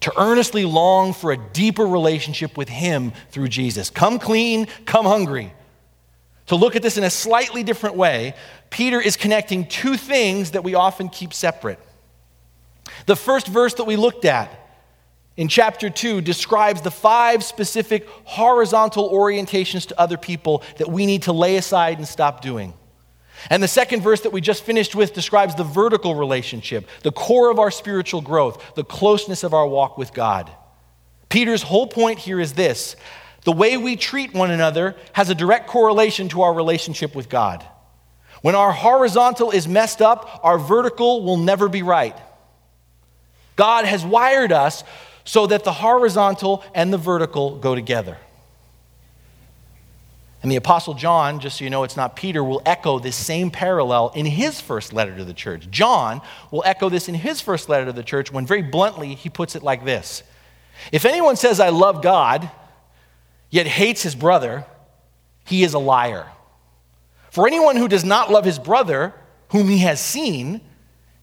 [0.00, 3.88] to earnestly long for a deeper relationship with Him through Jesus.
[3.88, 5.54] Come clean, come hungry.
[6.48, 8.34] To look at this in a slightly different way,
[8.68, 11.78] Peter is connecting two things that we often keep separate.
[13.06, 14.50] The first verse that we looked at
[15.36, 21.22] in chapter 2 describes the five specific horizontal orientations to other people that we need
[21.22, 22.74] to lay aside and stop doing.
[23.50, 27.50] And the second verse that we just finished with describes the vertical relationship, the core
[27.50, 30.50] of our spiritual growth, the closeness of our walk with God.
[31.28, 32.96] Peter's whole point here is this
[33.42, 37.64] the way we treat one another has a direct correlation to our relationship with God.
[38.40, 42.16] When our horizontal is messed up, our vertical will never be right.
[43.56, 44.84] God has wired us
[45.24, 48.18] so that the horizontal and the vertical go together.
[50.42, 53.50] And the Apostle John, just so you know it's not Peter, will echo this same
[53.50, 55.70] parallel in his first letter to the church.
[55.70, 59.30] John will echo this in his first letter to the church when very bluntly he
[59.30, 60.22] puts it like this
[60.92, 62.50] If anyone says, I love God,
[63.48, 64.66] yet hates his brother,
[65.46, 66.26] he is a liar.
[67.30, 69.14] For anyone who does not love his brother,
[69.48, 70.60] whom he has seen,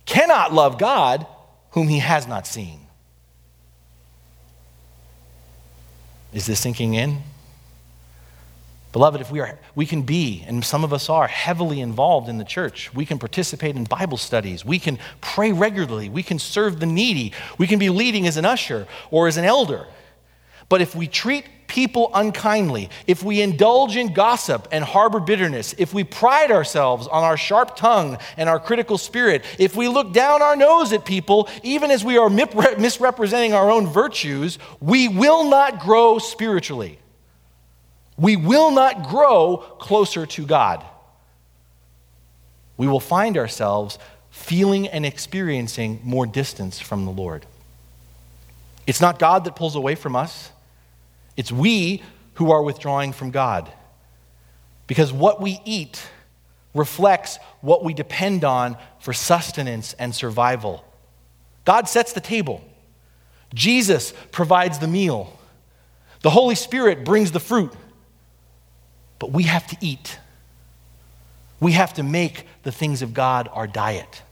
[0.06, 1.28] cannot love God,
[1.72, 2.88] whom he has not seen.
[6.34, 7.22] Is this sinking in?
[8.92, 12.38] Beloved, if we are we can be, and some of us are, heavily involved in
[12.38, 12.94] the church.
[12.94, 14.66] We can participate in Bible studies.
[14.66, 16.10] We can pray regularly.
[16.10, 17.34] We can serve the needy.
[17.58, 19.88] We can be leading as an usher or as an elder.
[20.72, 25.94] But if we treat people unkindly, if we indulge in gossip and harbor bitterness, if
[25.94, 30.42] we pride ourselves on our sharp tongue and our critical spirit, if we look down
[30.42, 35.80] our nose at people, even as we are misrepresenting our own virtues, we will not
[35.80, 36.98] grow spiritually
[38.22, 40.86] we will not grow closer to God.
[42.78, 43.98] We will find ourselves
[44.30, 47.48] feeling and experiencing more distance from the Lord.
[48.86, 50.51] It's not God that pulls away from us,
[51.38, 52.04] it's we
[52.36, 53.72] who are withdrawing from God.
[54.88, 56.04] Because what we eat
[56.74, 60.84] reflects what we depend on for sustenance and survival.
[61.66, 62.64] God sets the table,
[63.54, 65.38] Jesus provides the meal,
[66.22, 67.74] the Holy Spirit brings the fruit.
[69.20, 70.18] But we have to eat.
[71.60, 74.24] We have to make the things of God our diet.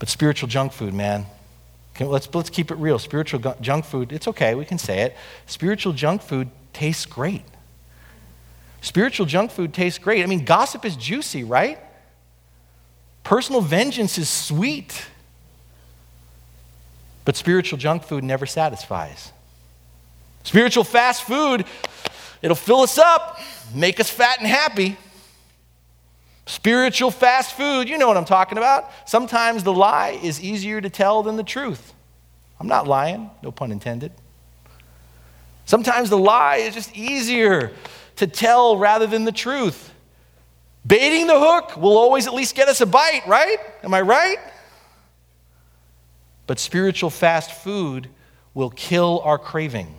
[0.00, 1.26] But spiritual junk food, man,
[2.08, 2.98] let's, let's keep it real.
[2.98, 5.16] Spiritual junk food, it's okay, we can say it.
[5.46, 7.42] Spiritual junk food tastes great.
[8.80, 10.22] Spiritual junk food tastes great.
[10.22, 11.78] I mean, gossip is juicy, right?
[13.22, 15.06] Personal vengeance is sweet.
[17.24, 19.32] But spiritual junk food never satisfies.
[20.42, 21.66] Spiritual fast food,
[22.40, 23.38] it'll fill us up,
[23.74, 24.96] make us fat and happy.
[26.50, 28.90] Spiritual fast food, you know what I'm talking about.
[29.08, 31.94] Sometimes the lie is easier to tell than the truth.
[32.58, 34.10] I'm not lying, no pun intended.
[35.64, 37.70] Sometimes the lie is just easier
[38.16, 39.94] to tell rather than the truth.
[40.84, 43.58] Baiting the hook will always at least get us a bite, right?
[43.84, 44.38] Am I right?
[46.48, 48.08] But spiritual fast food
[48.54, 49.94] will kill our craving.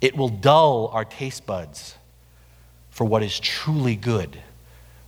[0.00, 1.96] It will dull our taste buds
[2.90, 4.38] for what is truly good,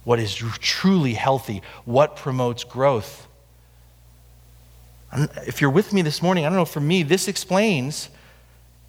[0.05, 3.27] what is truly healthy, what promotes growth.
[5.47, 8.09] If you're with me this morning, I don't know, for me, this explains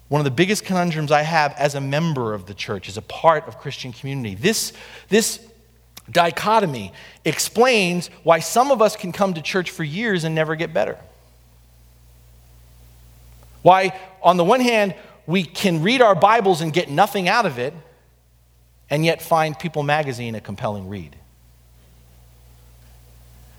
[0.08, 3.02] one of the biggest conundrums I have as a member of the church, as a
[3.02, 4.34] part of Christian community.
[4.34, 4.72] This,
[5.08, 5.40] this
[6.10, 6.92] dichotomy
[7.24, 10.98] explains why some of us can come to church for years and never get better.
[13.62, 14.94] Why, on the one hand,
[15.26, 17.72] we can read our Bibles and get nothing out of it,
[18.94, 21.16] and yet find People magazine a compelling read.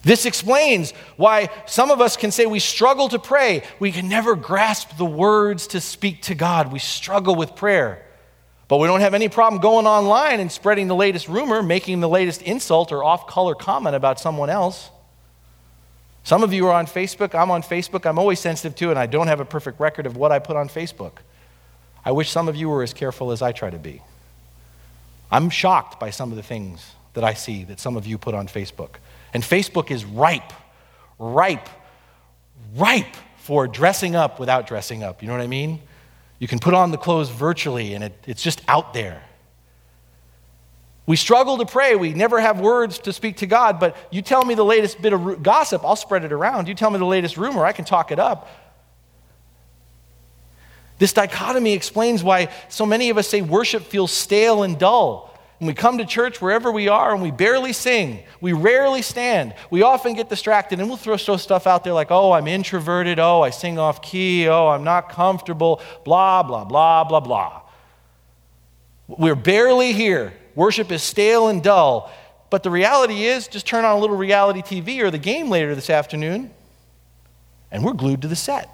[0.02, 3.64] This explains why some of us can say we struggle to pray.
[3.78, 6.72] We can never grasp the words to speak to God.
[6.72, 8.02] We struggle with prayer.
[8.70, 12.08] But we don't have any problem going online and spreading the latest rumor, making the
[12.08, 14.90] latest insult or off color comment about someone else.
[16.24, 17.36] Some of you are on Facebook.
[17.36, 18.06] I'm on Facebook.
[18.06, 20.40] I'm always sensitive to it, and I don't have a perfect record of what I
[20.40, 21.18] put on Facebook.
[22.06, 24.02] I wish some of you were as careful as I try to be.
[25.32, 28.36] I'm shocked by some of the things that I see that some of you put
[28.36, 28.96] on Facebook.
[29.34, 30.54] And Facebook is ripe,
[31.18, 31.68] ripe,
[32.76, 35.22] ripe for dressing up without dressing up.
[35.22, 35.82] You know what I mean?
[36.40, 39.24] You can put on the clothes virtually and it, it's just out there.
[41.08, 41.96] We struggle to pray.
[41.96, 45.14] We never have words to speak to God, but you tell me the latest bit
[45.14, 46.68] of gossip, I'll spread it around.
[46.68, 48.50] You tell me the latest rumor, I can talk it up.
[50.98, 55.32] This dichotomy explains why so many of us say worship feels stale and dull.
[55.60, 59.54] When we come to church, wherever we are, and we barely sing, we rarely stand,
[59.70, 63.42] we often get distracted and we'll throw stuff out there like, oh, I'm introverted, oh,
[63.42, 67.62] I sing off key, oh, I'm not comfortable, blah, blah, blah, blah, blah.
[69.08, 70.34] We're barely here.
[70.56, 72.12] Worship is stale and dull.
[72.50, 75.74] But the reality is, just turn on a little reality TV or the game later
[75.74, 76.52] this afternoon,
[77.72, 78.70] and we're glued to the set.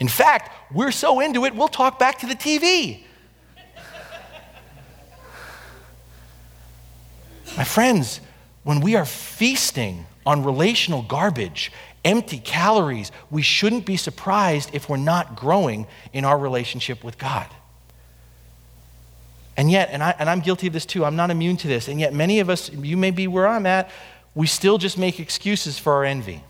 [0.00, 3.04] In fact, we're so into it, we'll talk back to the TV.
[7.56, 8.20] My friends,
[8.64, 11.70] when we are feasting on relational garbage,
[12.04, 17.46] empty calories, we shouldn't be surprised if we're not growing in our relationship with God.
[19.56, 21.88] And yet, and, I, and I'm guilty of this too, I'm not immune to this,
[21.88, 23.90] and yet many of us, you may be where I'm at,
[24.34, 26.42] we still just make excuses for our envy.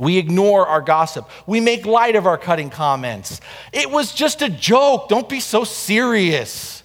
[0.00, 1.28] We ignore our gossip.
[1.46, 3.42] We make light of our cutting comments.
[3.70, 5.10] It was just a joke.
[5.10, 6.82] Don't be so serious.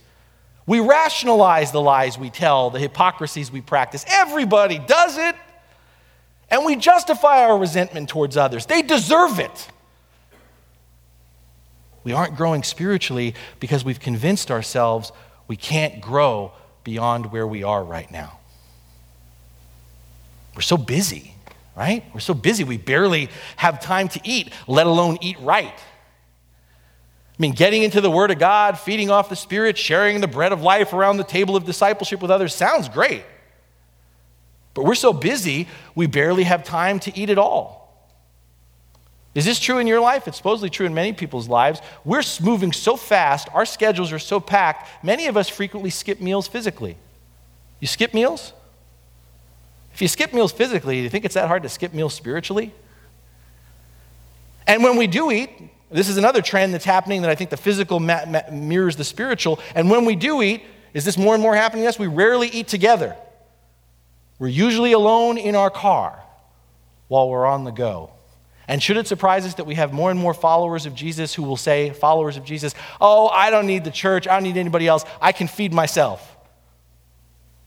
[0.67, 4.03] We rationalize the lies we tell, the hypocrisies we practice.
[4.09, 5.35] Everybody does it.
[6.49, 8.65] And we justify our resentment towards others.
[8.65, 9.69] They deserve it.
[12.03, 15.13] We aren't growing spiritually because we've convinced ourselves
[15.47, 16.51] we can't grow
[16.83, 18.39] beyond where we are right now.
[20.53, 21.34] We're so busy,
[21.76, 22.03] right?
[22.13, 25.73] We're so busy, we barely have time to eat, let alone eat right.
[27.38, 30.53] I mean, getting into the Word of God, feeding off the Spirit, sharing the bread
[30.53, 33.23] of life around the table of discipleship with others sounds great.
[34.73, 37.86] But we're so busy, we barely have time to eat at all.
[39.34, 40.30] Is this true in your life?
[40.30, 41.82] It's supposedly true in many people's lives.
[42.05, 46.47] We're moving so fast, our schedules are so packed, many of us frequently skip meals
[46.47, 46.95] physically.
[47.82, 48.53] You skip meals?
[49.95, 52.73] If you skip meals physically, do you think it's that hard to skip meals spiritually?
[54.67, 55.49] And when we do eat,
[55.89, 59.05] this is another trend that's happening that I think the physical ma- ma- mirrors the
[59.05, 59.57] spiritual.
[59.73, 61.97] And when we do eat, is this more and more happening to us?
[61.97, 63.15] We rarely eat together.
[64.37, 66.21] We're usually alone in our car
[67.07, 68.09] while we're on the go.
[68.67, 71.43] And should it surprise us that we have more and more followers of Jesus who
[71.43, 74.87] will say, followers of Jesus, oh, I don't need the church, I don't need anybody
[74.87, 76.35] else, I can feed myself?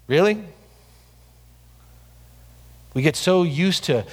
[0.08, 0.44] Really?
[2.98, 4.04] We get so used to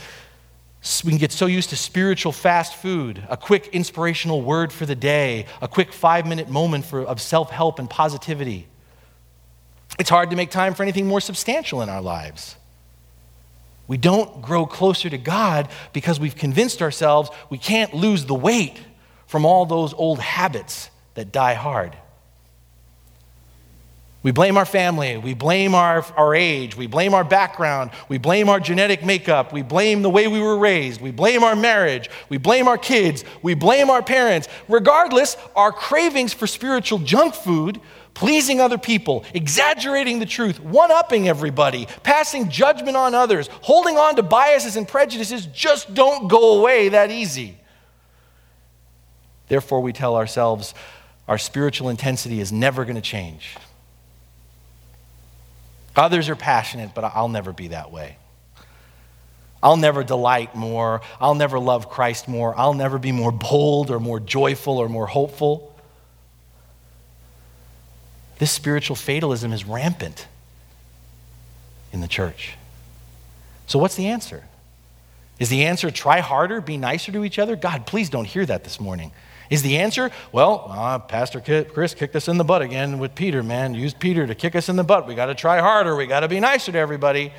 [1.04, 4.94] we can get so used to spiritual fast food, a quick inspirational word for the
[4.94, 8.68] day, a quick five minute moment for, of self help and positivity.
[9.98, 12.58] It's hard to make time for anything more substantial in our lives.
[13.88, 18.80] We don't grow closer to God because we've convinced ourselves we can't lose the weight
[19.26, 21.98] from all those old habits that die hard.
[24.26, 28.50] We blame our family, we blame our, our age, we blame our background, we blame
[28.50, 32.40] our genetic makeup, we blame the way we were raised, we blame our marriage, we
[32.40, 34.48] blame our kids, we blame our parents.
[34.68, 37.80] Regardless, our cravings for spiritual junk food
[38.16, 44.16] pleasing other people, exaggerating the truth, one upping everybody, passing judgment on others, holding on
[44.16, 47.60] to biases and prejudices just don't go away that easy.
[49.50, 50.74] Therefore, we tell ourselves
[51.28, 53.56] our spiritual intensity is never going to change.
[55.96, 58.18] Others are passionate, but I'll never be that way.
[59.64, 61.02] I'll never delight more.
[61.20, 62.54] I'll never love Christ more.
[62.58, 65.76] I'll never be more bold or more joyful or more hopeful.
[68.38, 70.28] This spiritual fatalism is rampant
[71.92, 72.58] in the church.
[73.66, 74.44] So, what's the answer?
[75.40, 77.56] Is the answer try harder, be nicer to each other?
[77.56, 79.12] God, please don't hear that this morning.
[79.50, 83.44] Is the answer, well, uh, Pastor Chris kicked us in the butt again with Peter,
[83.44, 83.76] man.
[83.76, 85.08] Use Peter to kick us in the butt.
[85.08, 85.96] We got to try harder.
[85.96, 87.32] We got to be nicer to everybody.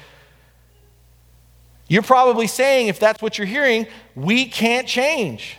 [1.88, 5.56] You're probably saying, if that's what you're hearing, we can't change.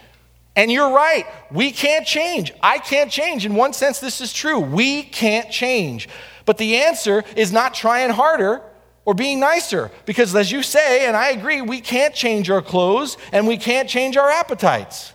[0.56, 1.24] And you're right.
[1.50, 2.52] We can't change.
[2.62, 3.46] I can't change.
[3.46, 4.58] In one sense, this is true.
[4.58, 6.08] We can't change.
[6.44, 8.62] But the answer is not trying harder
[9.04, 9.90] or being nicer.
[10.04, 13.88] Because as you say, and I agree, we can't change our clothes and we can't
[13.88, 15.12] change our appetites.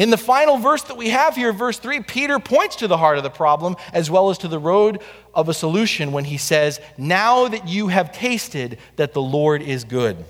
[0.00, 3.18] In the final verse that we have here, verse 3, Peter points to the heart
[3.18, 5.02] of the problem as well as to the road
[5.34, 9.84] of a solution when he says, Now that you have tasted that the Lord is
[9.84, 10.24] good.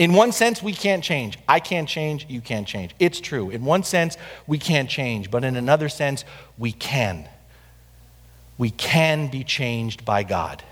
[0.00, 1.38] In one sense, we can't change.
[1.46, 2.92] I can't change, you can't change.
[2.98, 3.50] It's true.
[3.50, 4.16] In one sense,
[4.48, 6.24] we can't change, but in another sense,
[6.58, 7.28] we can.
[8.58, 10.64] We can be changed by God,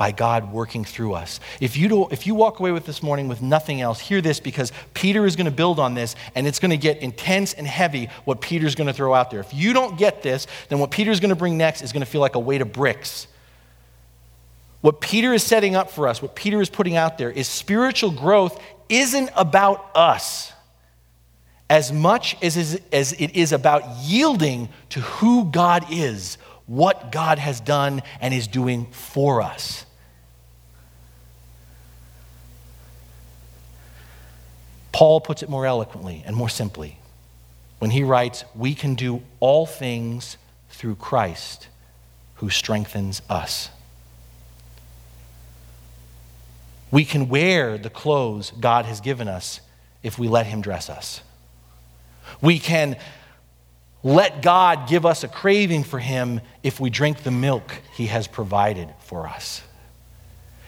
[0.00, 1.40] by God working through us.
[1.60, 4.40] If you, do, if you walk away with this morning with nothing else, hear this
[4.40, 7.66] because Peter is going to build on this and it's going to get intense and
[7.66, 9.40] heavy what Peter's going to throw out there.
[9.40, 12.10] If you don't get this, then what Peter's going to bring next is going to
[12.10, 13.26] feel like a weight of bricks
[14.80, 18.10] what Peter is setting up for us, what Peter is putting out there, is spiritual
[18.10, 20.52] growth isn't about us
[21.68, 27.60] as much as, as it is about yielding to who God is, what God has
[27.60, 29.84] done and is doing for us.
[35.00, 36.98] Paul puts it more eloquently and more simply
[37.78, 40.36] when he writes, We can do all things
[40.68, 41.68] through Christ
[42.34, 43.70] who strengthens us.
[46.90, 49.62] We can wear the clothes God has given us
[50.02, 51.22] if we let Him dress us.
[52.42, 52.98] We can
[54.02, 58.26] let God give us a craving for Him if we drink the milk He has
[58.26, 59.62] provided for us.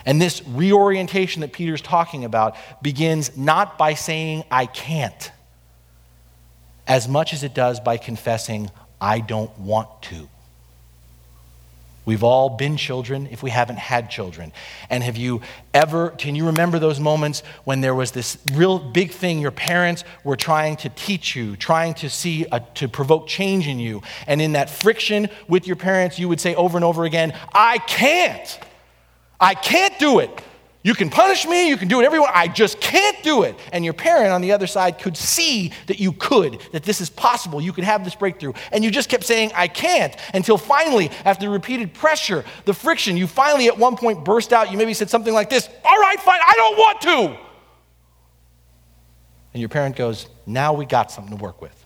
[0.05, 5.31] And this reorientation that Peter's talking about begins not by saying, I can't,
[6.87, 10.29] as much as it does by confessing, I don't want to.
[12.05, 14.53] We've all been children if we haven't had children.
[14.91, 15.41] And have you
[15.73, 20.03] ever, can you remember those moments when there was this real big thing your parents
[20.25, 24.03] were trying to teach you, trying to see, a, to provoke change in you?
[24.27, 27.79] And in that friction with your parents, you would say over and over again, I
[27.79, 28.59] can't.
[29.43, 30.31] I can't do it.
[30.85, 32.35] You can punish me, you can do whatever you want.
[32.35, 33.57] I just can't do it.
[33.73, 37.09] And your parent on the other side could see that you could, that this is
[37.09, 37.61] possible.
[37.61, 38.53] You could have this breakthrough.
[38.73, 43.29] And you just kept saying, I can't, until finally, after repeated pressure, the friction, you
[43.29, 44.73] finally at one point burst out.
[44.73, 47.39] You maybe said something like this All right, fine, I don't want to.
[49.55, 51.85] And your parent goes, Now we got something to work with.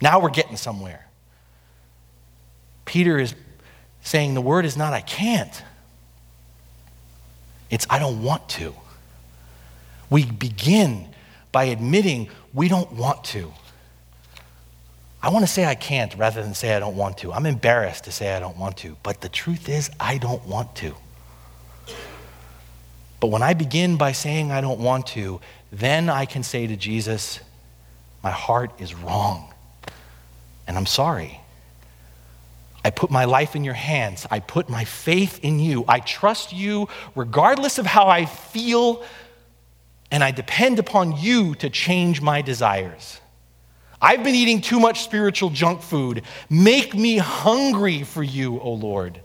[0.00, 1.06] Now we're getting somewhere.
[2.84, 3.34] Peter is
[4.02, 5.62] saying the word is not, I can't.
[7.74, 8.72] It's, I don't want to.
[10.08, 11.08] We begin
[11.50, 13.52] by admitting we don't want to.
[15.20, 17.32] I want to say I can't rather than say I don't want to.
[17.32, 18.96] I'm embarrassed to say I don't want to.
[19.02, 20.94] But the truth is, I don't want to.
[23.18, 25.40] But when I begin by saying I don't want to,
[25.72, 27.40] then I can say to Jesus,
[28.22, 29.52] My heart is wrong,
[30.68, 31.40] and I'm sorry.
[32.84, 34.26] I put my life in your hands.
[34.30, 35.84] I put my faith in you.
[35.88, 39.02] I trust you regardless of how I feel,
[40.10, 43.20] and I depend upon you to change my desires.
[44.02, 46.22] I've been eating too much spiritual junk food.
[46.50, 49.22] Make me hungry for you, O Lord.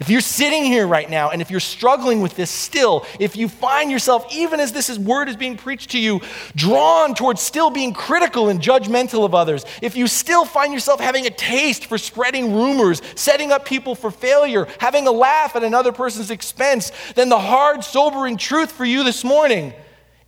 [0.00, 3.48] If you're sitting here right now and if you're struggling with this still, if you
[3.48, 6.20] find yourself, even as this word is being preached to you,
[6.56, 11.26] drawn towards still being critical and judgmental of others, if you still find yourself having
[11.26, 15.92] a taste for spreading rumors, setting up people for failure, having a laugh at another
[15.92, 19.74] person's expense, then the hard, sobering truth for you this morning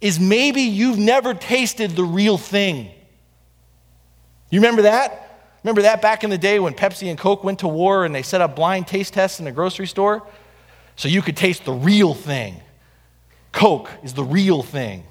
[0.00, 2.90] is maybe you've never tasted the real thing.
[4.50, 5.23] You remember that?
[5.64, 8.22] Remember that back in the day when Pepsi and Coke went to war and they
[8.22, 10.22] set up blind taste tests in the grocery store?
[10.94, 12.60] So you could taste the real thing.
[13.50, 15.04] Coke is the real thing.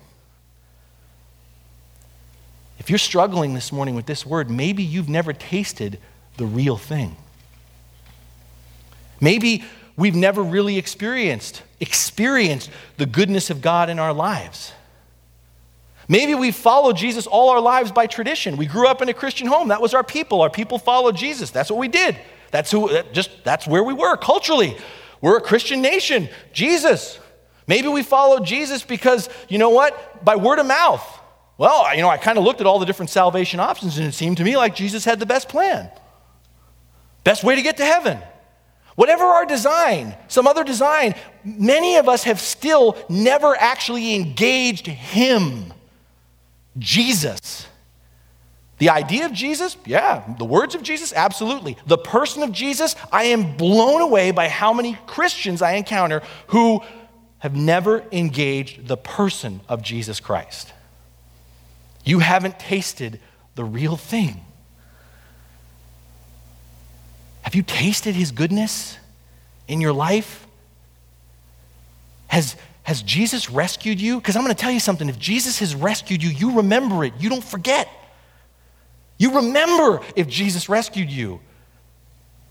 [2.77, 5.99] If you're struggling this morning with this word, maybe you've never tasted
[6.37, 7.15] the real thing.
[9.19, 9.63] Maybe
[9.95, 14.71] we've never really experienced experienced the goodness of God in our lives.
[16.07, 18.57] Maybe we followed Jesus all our lives by tradition.
[18.57, 19.69] We grew up in a Christian home.
[19.69, 20.41] That was our people.
[20.41, 21.49] Our people followed Jesus.
[21.49, 22.17] That's what we did.
[22.51, 24.77] That's who just that's where we were culturally.
[25.21, 26.29] We're a Christian nation.
[26.51, 27.19] Jesus.
[27.65, 30.23] Maybe we followed Jesus because, you know what?
[30.25, 31.21] By word of mouth.
[31.57, 34.13] Well, you know, I kind of looked at all the different salvation options and it
[34.13, 35.89] seemed to me like Jesus had the best plan.
[37.23, 38.19] Best way to get to heaven.
[38.95, 45.73] Whatever our design, some other design, many of us have still never actually engaged Him
[46.77, 47.67] Jesus.
[48.79, 50.23] The idea of Jesus, yeah.
[50.37, 51.77] The words of Jesus, absolutely.
[51.85, 56.81] The person of Jesus, I am blown away by how many Christians I encounter who
[57.39, 60.73] have never engaged the person of Jesus Christ.
[62.03, 63.19] You haven't tasted
[63.55, 64.43] the real thing.
[67.43, 68.97] Have you tasted his goodness
[69.67, 70.47] in your life?
[72.27, 74.17] Has, has Jesus rescued you?
[74.17, 75.09] Because I'm going to tell you something.
[75.09, 77.13] If Jesus has rescued you, you remember it.
[77.17, 77.89] You don't forget.
[79.17, 81.39] You remember if Jesus rescued you.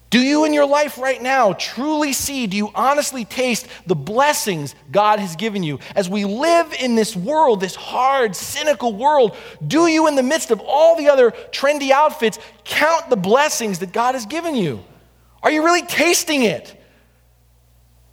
[0.08, 4.74] Do you in your life right now truly see, do you honestly taste the blessings
[4.90, 5.78] God has given you?
[5.96, 9.34] As we live in this world, this hard, cynical world,
[9.66, 13.92] do you, in the midst of all the other trendy outfits, count the blessings that
[13.92, 14.84] God has given you?
[15.42, 16.81] Are you really tasting it?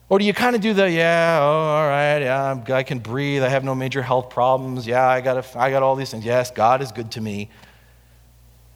[0.09, 3.43] Or do you kind of do the, yeah, oh, all right, yeah, I can breathe,
[3.43, 6.25] I have no major health problems, yeah, I got, a, I got all these things,
[6.25, 7.49] yes, God is good to me.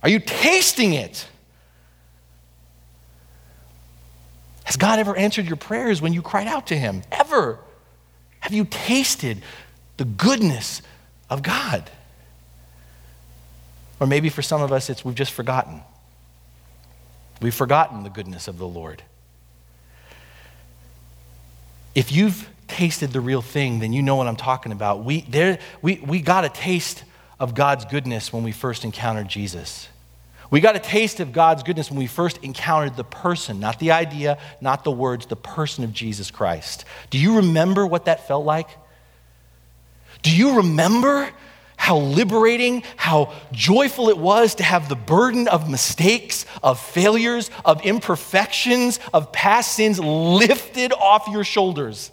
[0.04, 1.28] Are you tasting it?
[4.66, 7.02] Has God ever answered your prayers when you cried out to Him?
[7.12, 7.58] Ever?
[8.42, 9.42] Have you tasted
[9.98, 10.82] the goodness
[11.30, 11.90] of God?
[14.00, 15.82] Or maybe for some of us, it's we've just forgotten.
[17.42, 19.02] We've forgotten the goodness of the Lord.
[21.96, 25.04] If you've tasted the real thing, then you know what I'm talking about.
[25.04, 27.04] We, there, we, we got a taste
[27.40, 29.90] of God's goodness when we first encountered Jesus.
[30.50, 33.92] We got a taste of God's goodness when we first encountered the person, not the
[33.92, 36.86] idea, not the words, the person of Jesus Christ.
[37.10, 38.70] Do you remember what that felt like?
[40.22, 41.30] Do you remember
[41.78, 47.86] how liberating, how joyful it was to have the burden of mistakes, of failures, of
[47.86, 52.12] imperfections, of past sins lifted off your shoulders.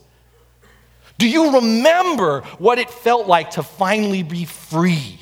[1.18, 5.18] Do you remember what it felt like to finally be free?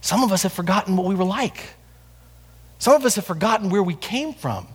[0.00, 1.70] Some of us have forgotten what we were like.
[2.78, 4.66] Some of us have forgotten where we came from.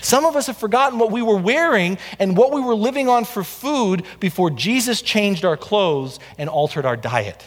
[0.00, 3.24] Some of us have forgotten what we were wearing and what we were living on
[3.24, 7.44] for food before Jesus changed our clothes and altered our diet.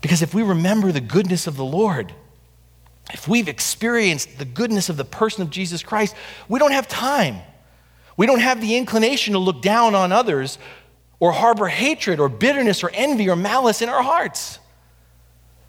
[0.00, 2.12] Because if we remember the goodness of the Lord,
[3.12, 6.14] if we've experienced the goodness of the person of Jesus Christ,
[6.48, 7.38] we don't have time.
[8.16, 10.58] We don't have the inclination to look down on others
[11.20, 14.58] or harbor hatred or bitterness or envy or malice in our hearts.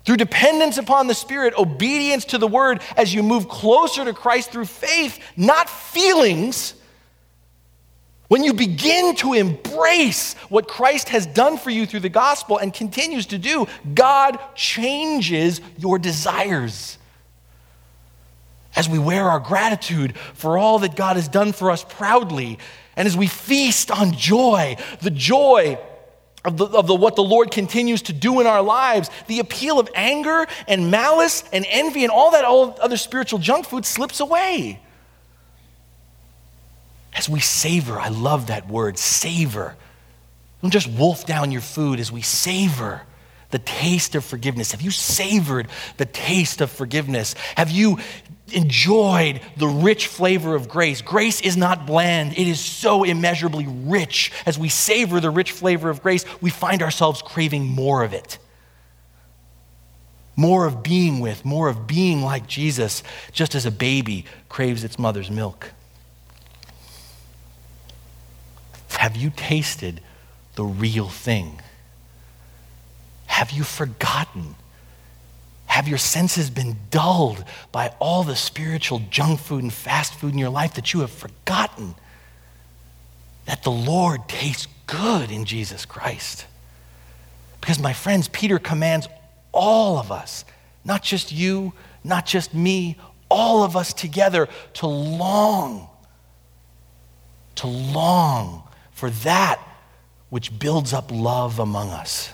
[0.05, 4.51] Through dependence upon the Spirit, obedience to the Word as you move closer to Christ
[4.51, 6.75] through faith, not feelings,
[8.27, 12.73] when you begin to embrace what Christ has done for you through the gospel and
[12.73, 16.97] continues to do, God changes your desires.
[18.75, 22.59] As we wear our gratitude for all that God has done for us proudly,
[22.95, 25.79] and as we feast on joy, the joy
[26.45, 29.79] of, the, of the, what the Lord continues to do in our lives, the appeal
[29.79, 34.79] of anger and malice and envy and all that other spiritual junk food slips away.
[37.13, 39.75] As we savor, I love that word, savor.
[40.61, 43.01] Don't just wolf down your food as we savor
[43.51, 44.71] the taste of forgiveness.
[44.71, 45.67] Have you savored
[45.97, 47.35] the taste of forgiveness?
[47.55, 47.99] Have you
[48.51, 51.01] enjoyed the rich flavor of grace?
[51.01, 54.31] Grace is not bland, it is so immeasurably rich.
[54.45, 58.37] As we savor the rich flavor of grace, we find ourselves craving more of it.
[60.35, 64.99] More of being with, more of being like Jesus, just as a baby craves its
[64.99, 65.71] mother's milk.
[68.89, 70.01] Have you tasted
[70.55, 71.61] the real thing?
[73.27, 74.55] Have you forgotten?
[75.75, 80.39] Have your senses been dulled by all the spiritual junk food and fast food in
[80.39, 81.95] your life that you have forgotten
[83.45, 86.45] that the Lord tastes good in Jesus Christ?
[87.59, 89.09] Because, my friends, Peter commands
[89.51, 90.45] all of us,
[90.85, 91.73] not just you,
[92.05, 92.95] not just me,
[93.29, 95.89] all of us together to long,
[97.55, 98.63] to long
[98.93, 99.59] for that
[100.29, 102.31] which builds up love among us.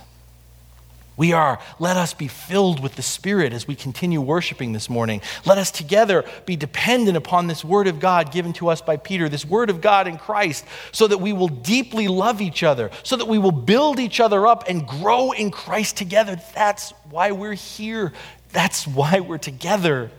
[1.17, 5.21] We are, let us be filled with the Spirit as we continue worshiping this morning.
[5.45, 9.27] Let us together be dependent upon this Word of God given to us by Peter,
[9.27, 13.17] this Word of God in Christ, so that we will deeply love each other, so
[13.17, 16.39] that we will build each other up and grow in Christ together.
[16.55, 18.13] That's why we're here.
[18.53, 20.11] That's why we're together.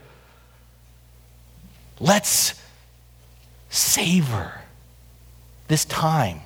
[1.99, 2.53] Let's
[3.69, 4.61] savor
[5.67, 6.41] this time,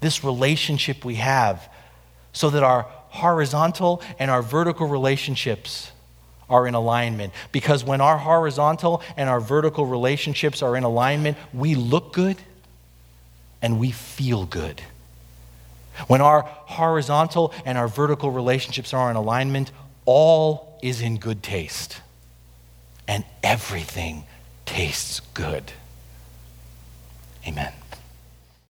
[0.00, 1.68] this relationship we have,
[2.32, 5.92] so that our horizontal and our vertical relationships
[6.50, 7.32] are in alignment.
[7.52, 12.36] Because when our horizontal and our vertical relationships are in alignment, we look good
[13.62, 14.82] and we feel good.
[16.08, 19.70] When our horizontal and our vertical relationships are in alignment,
[20.06, 22.00] all is in good taste.
[23.06, 24.24] And everything
[24.66, 25.72] tastes good.
[27.46, 27.72] Amen.